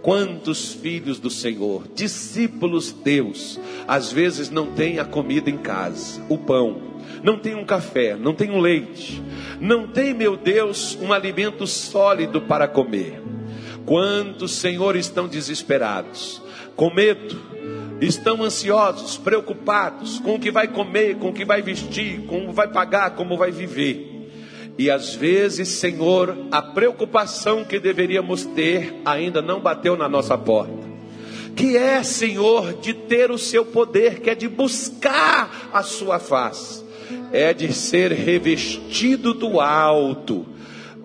[0.00, 6.38] Quantos filhos do Senhor, discípulos teus, às vezes não têm a comida em casa, o
[6.38, 6.80] pão,
[7.22, 9.22] não tem um café, não tem um leite,
[9.60, 13.20] não tem, meu Deus, um alimento sólido para comer.
[13.84, 16.40] Quantos, Senhor, estão desesperados,
[16.76, 17.47] com medo,
[18.00, 22.68] estão ansiosos, preocupados com o que vai comer, com o que vai vestir, como vai
[22.68, 24.30] pagar, como vai viver.
[24.78, 30.86] E às vezes, Senhor, a preocupação que deveríamos ter ainda não bateu na nossa porta.
[31.56, 36.84] Que é, Senhor, de ter o seu poder, que é de buscar a sua face,
[37.32, 40.46] é de ser revestido do alto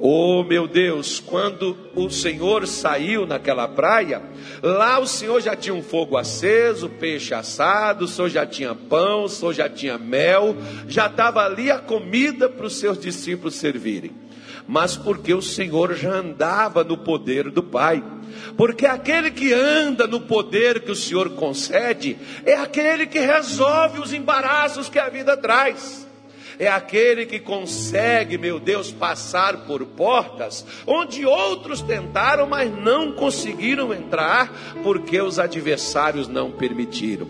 [0.05, 4.21] Oh meu Deus, quando o Senhor saiu naquela praia,
[4.61, 9.23] lá o Senhor já tinha um fogo aceso, peixe assado, o Senhor já tinha pão,
[9.23, 10.57] o Senhor já tinha mel,
[10.89, 14.11] já estava ali a comida para os seus discípulos servirem.
[14.67, 18.03] Mas porque o Senhor já andava no poder do Pai.
[18.57, 24.11] Porque aquele que anda no poder que o Senhor concede é aquele que resolve os
[24.11, 26.03] embaraços que a vida traz
[26.59, 33.93] é aquele que consegue, meu Deus, passar por portas onde outros tentaram, mas não conseguiram
[33.93, 37.27] entrar, porque os adversários não permitiram.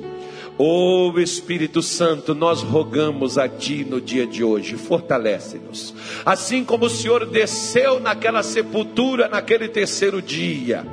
[0.56, 5.96] Ô oh, Espírito Santo, nós rogamos a Ti no dia de hoje, fortalece-nos.
[6.24, 10.86] Assim como o Senhor desceu naquela sepultura naquele terceiro dia,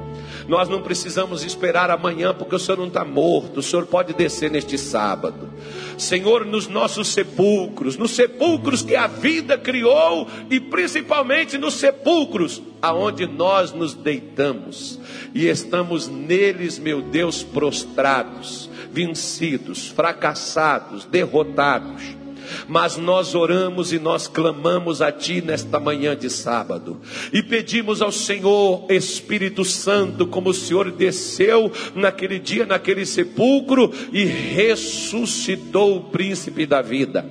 [0.50, 4.50] nós não precisamos esperar amanhã, porque o Senhor não está morto, o Senhor pode descer
[4.50, 5.48] neste sábado.
[5.96, 13.28] Senhor, nos nossos sepulcros, nos sepulcros que a vida criou e principalmente nos sepulcros aonde
[13.28, 14.98] nós nos deitamos.
[15.32, 22.19] E estamos neles, meu Deus, prostrados, vencidos, fracassados, derrotados
[22.68, 27.00] mas nós oramos e nós clamamos a Ti nesta manhã de sábado
[27.32, 34.24] e pedimos ao Senhor, Espírito Santo, como o Senhor desceu naquele dia, naquele sepulcro e
[34.24, 37.24] ressuscitou o príncipe da vida.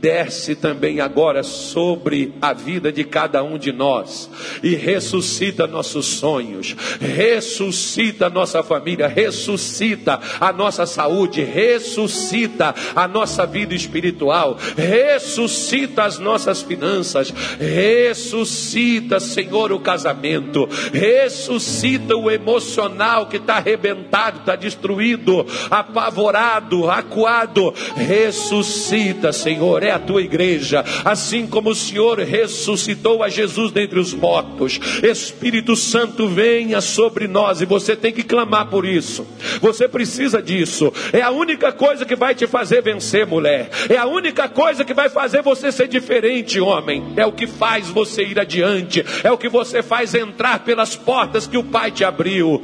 [0.00, 4.30] Desce também agora sobre a vida de cada um de nós
[4.62, 13.74] e ressuscita nossos sonhos, ressuscita nossa família, ressuscita a nossa saúde, ressuscita a nossa vida
[13.74, 24.40] espiritual, ressuscita as nossas finanças, ressuscita, Senhor, o casamento, ressuscita o emocional que está arrebentado,
[24.40, 33.22] está destruído, apavorado, acuado, ressuscita, Senhor, é a tua igreja, assim como o Senhor ressuscitou
[33.22, 38.68] a Jesus dentre os mortos, Espírito Santo venha sobre nós e você tem que clamar
[38.68, 39.26] por isso,
[39.60, 44.06] você precisa disso, é a única coisa que vai te fazer vencer, mulher, é a
[44.06, 47.12] única coisa que vai fazer você ser diferente, homem.
[47.16, 49.04] É o que faz você ir adiante.
[49.22, 52.62] É o que você faz entrar pelas portas que o Pai te abriu.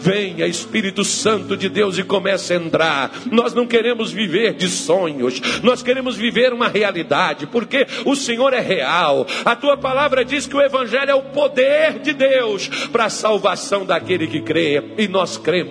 [0.00, 3.10] Venha, Espírito Santo de Deus, e comece a entrar.
[3.30, 8.60] Nós não queremos viver de sonhos, nós queremos viver uma realidade, porque o Senhor é
[8.60, 9.26] real.
[9.44, 13.84] A tua palavra diz que o Evangelho é o poder de Deus para a salvação
[13.84, 15.63] daquele que crê, e nós cremos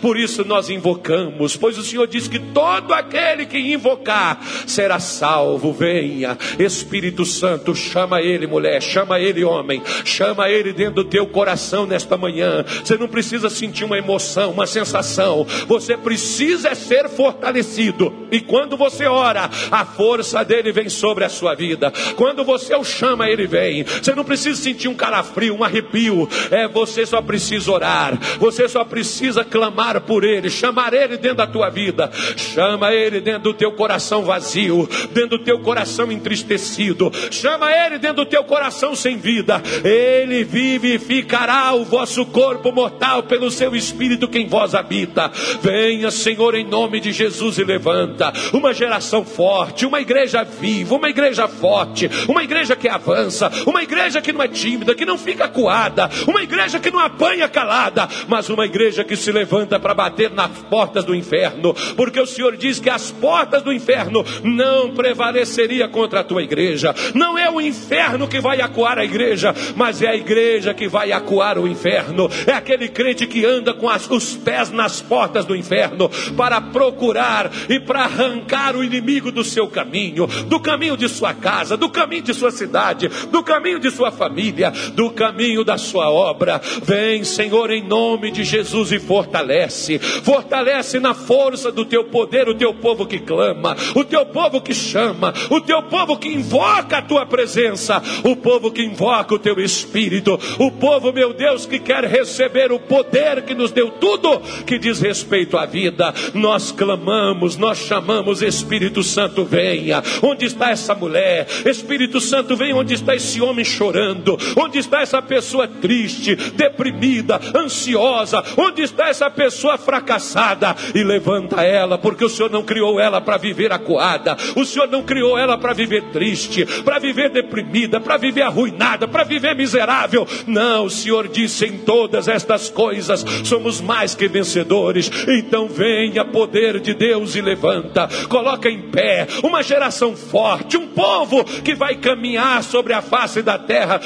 [0.00, 5.72] por isso nós invocamos, pois o Senhor diz que todo aquele que invocar será salvo.
[5.72, 11.86] Venha, Espírito Santo, chama ele, mulher, chama ele, homem, chama ele dentro do teu coração
[11.86, 12.64] nesta manhã.
[12.84, 18.12] Você não precisa sentir uma emoção, uma sensação, você precisa ser fortalecido.
[18.30, 21.92] E quando você ora, a força dele vem sobre a sua vida.
[22.16, 23.84] Quando você o chama, ele vem.
[23.84, 26.28] Você não precisa sentir um calafrio, um arrepio.
[26.50, 28.18] É, você só precisa orar.
[28.38, 33.52] Você só precisa clamar por Ele, chamar Ele dentro da tua vida, chama Ele dentro
[33.52, 38.94] do teu coração vazio, dentro do teu coração entristecido, chama Ele dentro do teu coração
[38.94, 45.30] sem vida, Ele vivificará o vosso corpo mortal pelo seu Espírito que em vós habita.
[45.62, 48.32] Venha, Senhor, em nome de Jesus e levanta.
[48.52, 54.20] Uma geração forte, uma igreja viva, uma igreja forte, uma igreja que avança, uma igreja
[54.20, 58.48] que não é tímida, que não fica coada, uma igreja que não apanha calada, mas
[58.48, 62.80] uma igreja que se levanta para bater nas portas do inferno, porque o Senhor diz
[62.80, 66.94] que as portas do inferno não prevaleceria contra a tua igreja.
[67.14, 71.12] Não é o inferno que vai acuar a igreja, mas é a igreja que vai
[71.12, 72.28] acuar o inferno.
[72.46, 77.50] É aquele crente que anda com as, os pés nas portas do inferno para procurar
[77.68, 82.22] e para arrancar o inimigo do seu caminho, do caminho de sua casa, do caminho
[82.22, 86.60] de sua cidade, do caminho de sua família, do caminho da sua obra.
[86.82, 92.54] Vem, Senhor, em nome de Jesus e fortalece, fortalece na força do teu poder o
[92.54, 97.02] teu povo que clama, o teu povo que chama, o teu povo que invoca a
[97.02, 102.04] tua presença, o povo que invoca o teu espírito, o povo, meu Deus, que quer
[102.04, 106.14] receber o poder que nos deu tudo que diz respeito à vida.
[106.32, 110.04] Nós clamamos, nós chamamos, Espírito Santo, venha.
[110.22, 111.48] Onde está essa mulher?
[111.66, 118.44] Espírito Santo, vem onde está esse homem chorando, onde está essa pessoa triste, deprimida, ansiosa,
[118.56, 123.36] onde está essa pessoa fracassada e levanta ela, porque o Senhor não criou ela para
[123.36, 128.42] viver acuada, o Senhor não criou ela para viver triste, para viver deprimida, para viver
[128.42, 130.26] arruinada, para viver miserável.
[130.46, 135.10] Não, o Senhor disse em todas estas coisas somos mais que vencedores.
[135.28, 141.44] Então venha poder de Deus e levanta, coloca em pé uma geração forte, um povo
[141.44, 144.00] que vai caminhar sobre a face da terra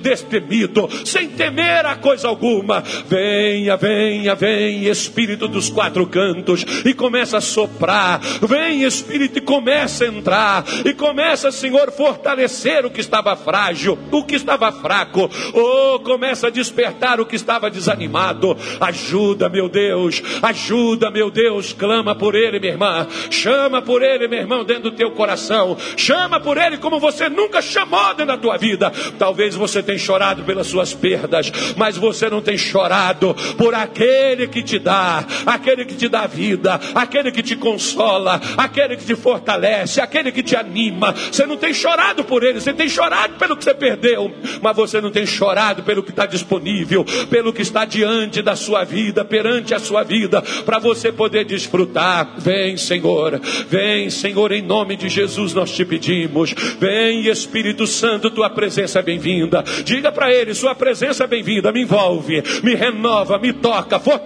[0.00, 2.82] destemido, sem temer a coisa alguma.
[3.06, 8.20] Venha, venha, vem, Espírito dos quatro cantos, e começa a soprar.
[8.42, 14.24] Vem, Espírito, e começa a entrar, e começa, Senhor, fortalecer o que estava frágil, o
[14.24, 15.30] que estava fraco.
[15.52, 18.56] Oh, começa a despertar o que estava desanimado.
[18.80, 21.72] Ajuda, meu Deus, ajuda, meu Deus.
[21.72, 23.06] Clama por ele, minha irmã.
[23.30, 25.76] Chama por ele, meu irmão, dentro do teu coração.
[25.96, 28.92] Chama por ele como você nunca chamou dentro da tua vida.
[29.18, 34.62] Talvez você tenha chorado pelas suas perdas, mas você não tem chorado por aquele que
[34.62, 40.00] te dá, aquele que te dá vida, aquele que te consola, aquele que te fortalece,
[40.00, 41.12] aquele que te anima.
[41.12, 45.00] Você não tem chorado por ele, você tem chorado pelo que você perdeu, mas você
[45.00, 49.74] não tem chorado pelo que está disponível, pelo que está diante da sua vida, perante
[49.74, 52.34] a sua vida, para você poder desfrutar.
[52.38, 56.54] Vem, Senhor, vem, Senhor, em nome de Jesus nós te pedimos.
[56.78, 59.64] Vem, Espírito Santo, tua presença é bem-vinda.
[59.84, 64.17] Diga para ele: Sua presença é bem-vinda, me envolve, me renova, me toca, fortalece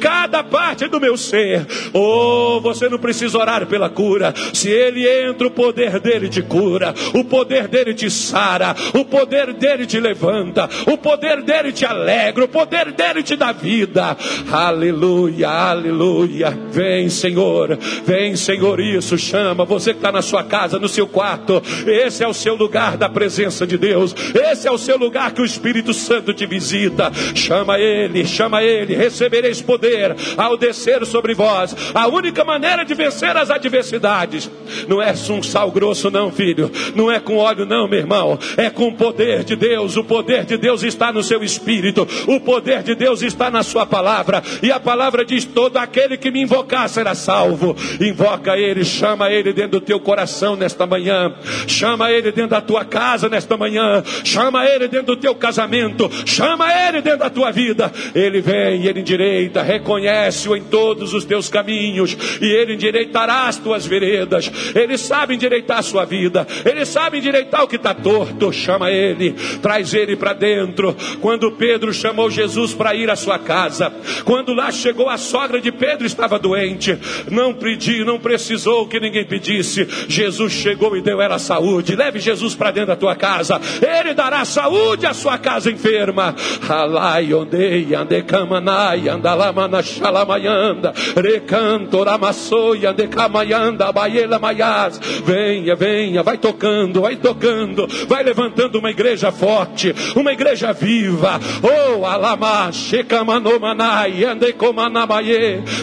[0.00, 1.66] cada parte do meu ser.
[1.92, 4.34] Oh, você não precisa orar pela cura.
[4.52, 9.52] Se ele entra, o poder dele te cura, o poder dele te sara, o poder
[9.52, 14.16] dele te levanta, o poder dele te alegra, o poder dele te dá vida.
[14.50, 16.56] Aleluia, aleluia.
[16.70, 21.62] Vem, Senhor, vem, Senhor, isso chama você que está na sua casa, no seu quarto.
[21.86, 24.14] Esse é o seu lugar da presença de Deus.
[24.34, 27.10] Esse é o seu lugar que o Espírito Santo te visita.
[27.34, 28.94] Chama ele, chama ele.
[29.00, 31.74] Recebereis poder ao descer sobre vós.
[31.94, 34.50] A única maneira de vencer as adversidades
[34.86, 36.70] não é um sal grosso, não, filho.
[36.94, 38.38] Não é com óleo, não, meu irmão.
[38.56, 39.96] É com o poder de Deus.
[39.96, 42.06] O poder de Deus está no seu espírito.
[42.26, 44.42] O poder de Deus está na sua palavra.
[44.62, 47.74] E a palavra diz: todo aquele que me invocar será salvo.
[48.00, 51.34] Invoca ele, chama ele dentro do teu coração nesta manhã.
[51.66, 54.02] Chama ele dentro da tua casa nesta manhã.
[54.24, 56.10] Chama ele dentro do teu casamento.
[56.26, 57.92] Chama ele dentro da tua vida.
[58.14, 62.16] Ele vem, ele endireita, reconhece-o em todos os teus caminhos.
[62.40, 64.50] E ele endireitará as tuas veredas.
[64.74, 66.46] Ele sabe endireitar a sua vida.
[66.64, 68.52] Ele sabe endireitar o que está torto.
[68.52, 70.96] Chama ele, traz ele para dentro.
[71.20, 73.92] Quando Pedro chamou Jesus para ir à sua casa,
[74.24, 76.98] quando lá chegou a sogra de Pedro estava doente,
[77.30, 79.86] não pediu, não precisou que ninguém pedisse.
[80.08, 81.96] Jesus chegou e deu ela saúde.
[81.96, 83.60] Leve Jesus para dentro da tua casa.
[83.80, 86.34] Ele dará saúde à sua casa enferma.
[86.68, 88.22] Alai ondei ande
[88.70, 94.98] kamanai andalamana shalamayanda recanto ramassoi ande kamayanda baiela maias.
[95.24, 101.40] Venha, venha, vai tocando, vai tocando, vai levantando uma igreja forte, uma igreja viva.
[101.62, 104.30] Oh, alama shekamanomanaia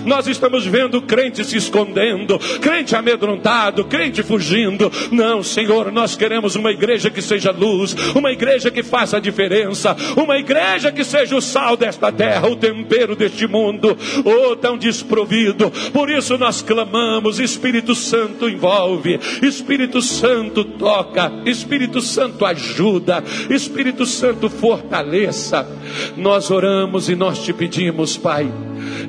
[0.06, 4.92] nós estamos vendo crente se escondendo, crente amedrontado, crente fugindo.
[5.12, 9.96] Não, Senhor, nós queremos uma igreja que seja luz, uma igreja que faça a diferença,
[10.16, 15.71] uma igreja que seja o sal desta terra, o tempero deste mundo, oh, tão desprovido.
[15.91, 24.49] Por isso nós clamamos: Espírito Santo envolve, Espírito Santo toca, Espírito Santo ajuda, Espírito Santo
[24.49, 25.67] fortaleça.
[26.15, 28.51] Nós oramos e nós te pedimos, Pai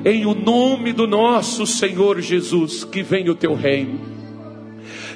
[0.05, 3.99] em o nome do nosso Senhor Jesus, que venha o teu reino,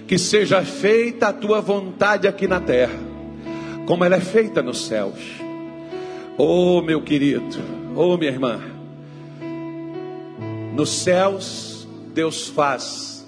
[0.07, 2.99] que seja feita a tua vontade aqui na terra,
[3.85, 5.19] como ela é feita nos céus.
[6.37, 8.59] Oh, meu querido, oh, minha irmã,
[10.75, 13.25] nos céus Deus faz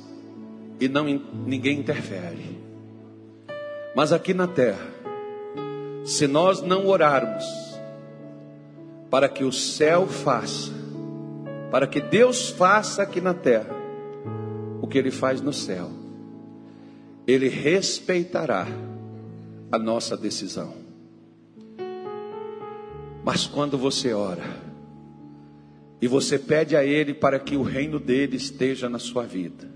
[0.79, 1.05] e não
[1.45, 2.59] ninguém interfere.
[3.95, 4.85] Mas aqui na terra,
[6.03, 7.45] se nós não orarmos
[9.09, 10.71] para que o céu faça,
[11.71, 13.73] para que Deus faça aqui na terra
[14.81, 15.89] o que ele faz no céu.
[17.25, 18.67] Ele respeitará
[19.71, 20.84] a nossa decisão.
[23.25, 24.43] Mas quando você ora,
[25.99, 29.67] e você pede a Ele para que o reino dele esteja na sua vida,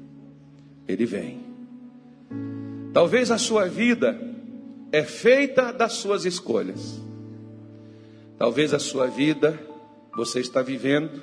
[0.88, 1.40] Ele vem.
[2.94, 4.22] Talvez a sua vida
[4.92, 7.02] é feita das suas escolhas.
[8.38, 9.60] Talvez a sua vida
[10.16, 11.20] você está vivendo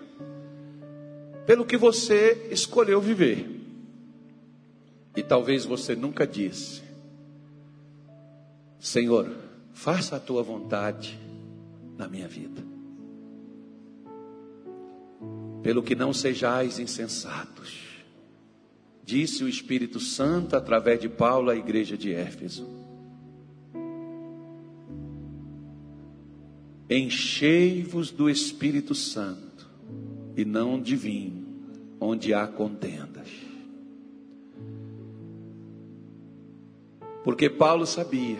[1.46, 3.48] pelo que você escolheu viver.
[5.16, 6.82] E talvez você nunca disse:
[8.80, 9.30] Senhor,
[9.72, 11.25] faça a tua vontade
[11.96, 12.62] na minha vida.
[15.62, 17.86] Pelo que não sejais insensatos,
[19.04, 22.68] disse o Espírito Santo através de Paulo à igreja de Éfeso.
[26.88, 29.68] Enchei-vos do Espírito Santo
[30.36, 31.46] e não de vinho,
[31.98, 33.28] onde há contendas.
[37.24, 38.38] Porque Paulo sabia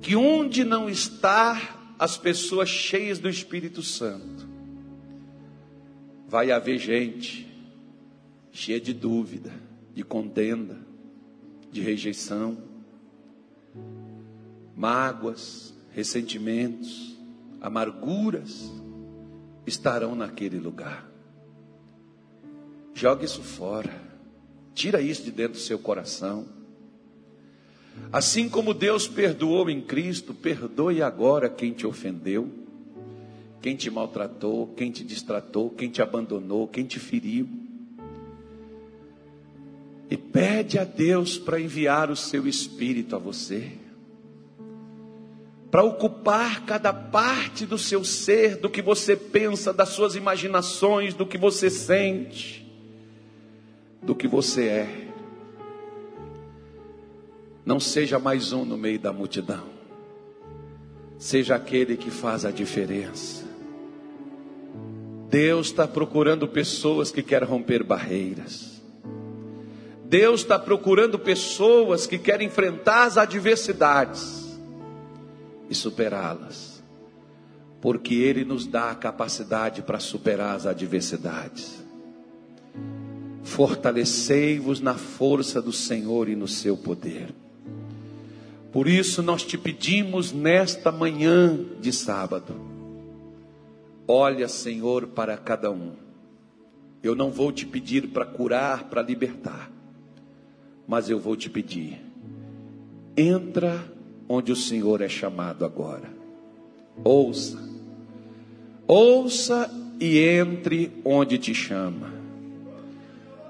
[0.00, 4.48] que onde não está as pessoas cheias do Espírito Santo,
[6.28, 7.48] vai haver gente
[8.52, 9.52] cheia de dúvida,
[9.94, 10.78] de contenda,
[11.70, 12.58] de rejeição,
[14.76, 17.18] mágoas, ressentimentos,
[17.60, 18.70] amarguras
[19.66, 21.08] estarão naquele lugar.
[22.94, 24.08] Jogue isso fora.
[24.74, 26.57] Tira isso de dentro do seu coração.
[28.12, 32.48] Assim como Deus perdoou em Cristo, perdoe agora quem te ofendeu,
[33.60, 37.48] quem te maltratou, quem te distratou, quem te abandonou, quem te feriu.
[40.10, 43.72] E pede a Deus para enviar o seu espírito a você
[45.70, 51.26] para ocupar cada parte do seu ser, do que você pensa, das suas imaginações, do
[51.26, 52.66] que você sente,
[54.02, 55.07] do que você é.
[57.68, 59.64] Não seja mais um no meio da multidão,
[61.18, 63.44] seja aquele que faz a diferença.
[65.28, 68.80] Deus está procurando pessoas que querem romper barreiras.
[70.02, 74.58] Deus está procurando pessoas que querem enfrentar as adversidades
[75.68, 76.82] e superá-las,
[77.82, 81.84] porque Ele nos dá a capacidade para superar as adversidades.
[83.42, 87.34] Fortalecei-vos na força do Senhor e no seu poder.
[88.72, 92.54] Por isso nós te pedimos nesta manhã de sábado,
[94.06, 95.92] olha, Senhor, para cada um.
[97.02, 99.70] Eu não vou te pedir para curar, para libertar,
[100.86, 101.98] mas eu vou te pedir,
[103.16, 103.84] entra
[104.28, 106.10] onde o Senhor é chamado agora.
[107.02, 107.58] Ouça,
[108.86, 112.12] ouça e entre onde te chama.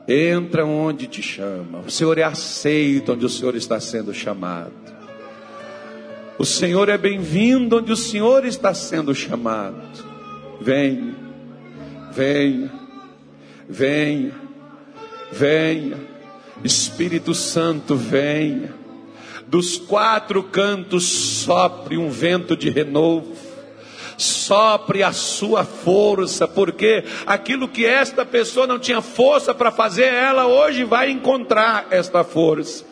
[0.06, 1.80] Entra onde te chama.
[1.80, 4.97] O Senhor é aceito onde o Senhor está sendo chamado.
[6.38, 9.82] O Senhor é bem-vindo onde o Senhor está sendo chamado.
[10.60, 11.14] Venha,
[12.12, 12.72] venha,
[13.68, 14.32] venha,
[15.32, 15.96] venha.
[16.64, 18.78] Espírito Santo, venha
[19.48, 23.34] dos quatro cantos sopre um vento de renovo,
[24.16, 30.46] sopre a sua força, porque aquilo que esta pessoa não tinha força para fazer, ela
[30.46, 32.87] hoje vai encontrar esta força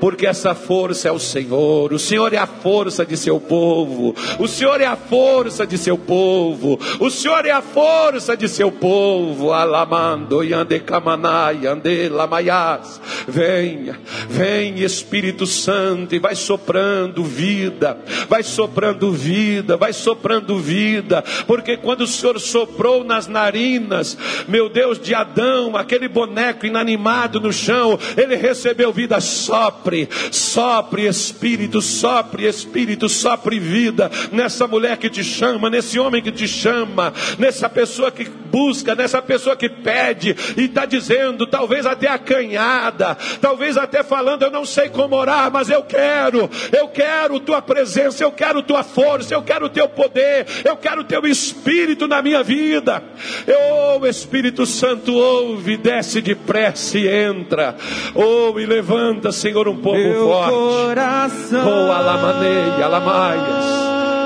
[0.00, 4.48] porque essa força é o Senhor, o Senhor é a força de seu povo, o
[4.48, 9.52] Senhor é a força de seu povo, o Senhor é a força de seu povo,
[9.52, 19.12] alamando yande kamanai, ande lamayas, venha, vem Espírito Santo e vai soprando vida, vai soprando
[19.12, 24.16] vida, vai soprando vida, porque quando o Senhor soprou nas narinas,
[24.48, 31.06] meu Deus, de Adão, aquele boneco inanimado no chão, ele recebeu vida só sopre, sopre
[31.06, 37.12] Espírito, sopre Espírito, sopre vida nessa mulher que te chama, nesse homem que te chama,
[37.38, 43.76] nessa pessoa que busca, nessa pessoa que pede e está dizendo, talvez até acanhada, talvez
[43.76, 48.32] até falando, eu não sei como orar, mas eu quero, eu quero tua presença, eu
[48.32, 53.02] quero tua força, eu quero teu poder, eu quero teu Espírito na minha vida.
[53.46, 57.76] Oh, Espírito Santo, ouve, desce depressa e entra.
[58.14, 60.50] Oh, e levanta, Senhor, um povo Meu forte.
[60.52, 63.66] coração Oh, alamanei, alamaias.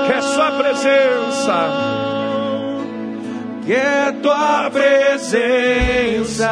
[0.07, 1.69] Que é sua presença.
[3.65, 6.51] que é tua presença.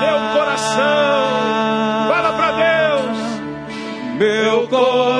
[0.00, 2.08] Meu coração.
[2.08, 3.16] Fala para Deus.
[4.18, 5.15] Meu coração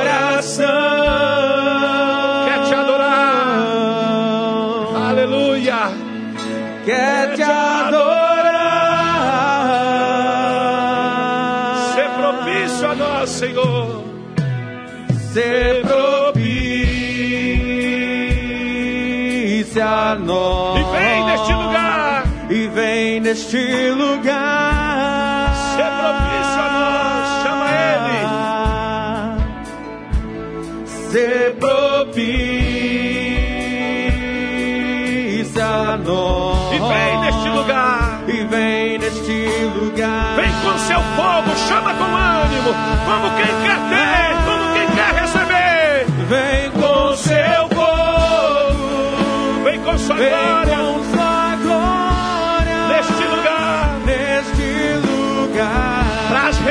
[23.26, 25.50] neste lugar.
[25.74, 27.26] Se propício a nós.
[27.42, 28.22] Chama Ele.
[31.10, 31.26] Se
[31.58, 32.46] propício
[35.60, 36.72] a nós.
[36.72, 38.22] E vem neste lugar.
[38.28, 40.36] E vem neste lugar.
[40.36, 41.50] Vem com seu povo.
[41.66, 42.72] Chama com ânimo.
[43.06, 44.36] Como quem quer ter.
[44.44, 46.06] Como quem quer receber.
[46.28, 49.64] Vem com seu povo.
[49.64, 51.15] Vem com sua glória.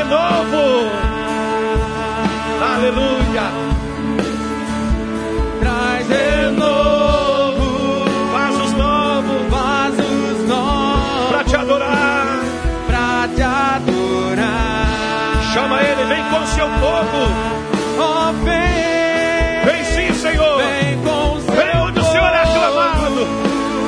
[0.09, 0.91] Renovo.
[2.61, 3.47] Aleluia.
[5.59, 7.69] Traz renovo.
[8.31, 9.41] Vasos novos.
[9.49, 11.29] Vasos novos.
[11.31, 12.39] Para te adorar.
[12.85, 14.85] Pra te adorar.
[15.53, 16.03] Chama ele.
[16.05, 17.21] Vem com seu povo.
[17.97, 19.65] Oh, vem.
[19.65, 20.57] Vem sim, Senhor.
[20.57, 22.59] Vem com seu Vem onde o Senhor é povo.
[22.59, 23.27] aclamado.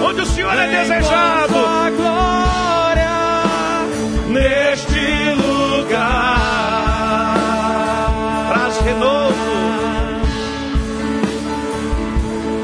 [0.03, 1.53] Onde o Senhor é Vem com desejado.
[1.53, 3.07] sua glória.
[4.29, 4.76] Neste
[8.67, 9.33] Traz renovo.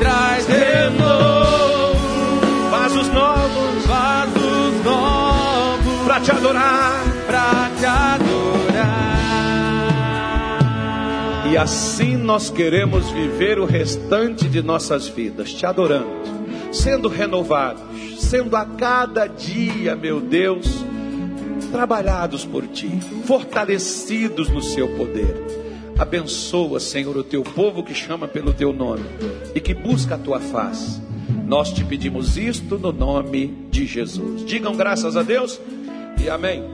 [0.02, 1.98] Traz renovo.
[2.70, 3.86] Vasos novos.
[3.86, 6.06] Vasos novos.
[6.06, 7.04] Para te adorar.
[7.26, 9.14] Pra te adorar.
[11.50, 16.10] E assim nós queremos viver o restante de nossas vidas, te adorando,
[16.74, 17.82] sendo renovados,
[18.20, 20.84] sendo a cada dia, meu Deus,
[21.72, 22.90] trabalhados por ti,
[23.26, 25.53] fortalecidos no seu poder.
[26.04, 29.06] Abençoa, Senhor, o teu povo que chama pelo teu nome
[29.56, 31.02] e que busca a tua face.
[31.48, 34.44] Nós te pedimos isto no nome de Jesus.
[34.44, 35.62] Digam graças a Deus
[36.22, 36.74] e amém.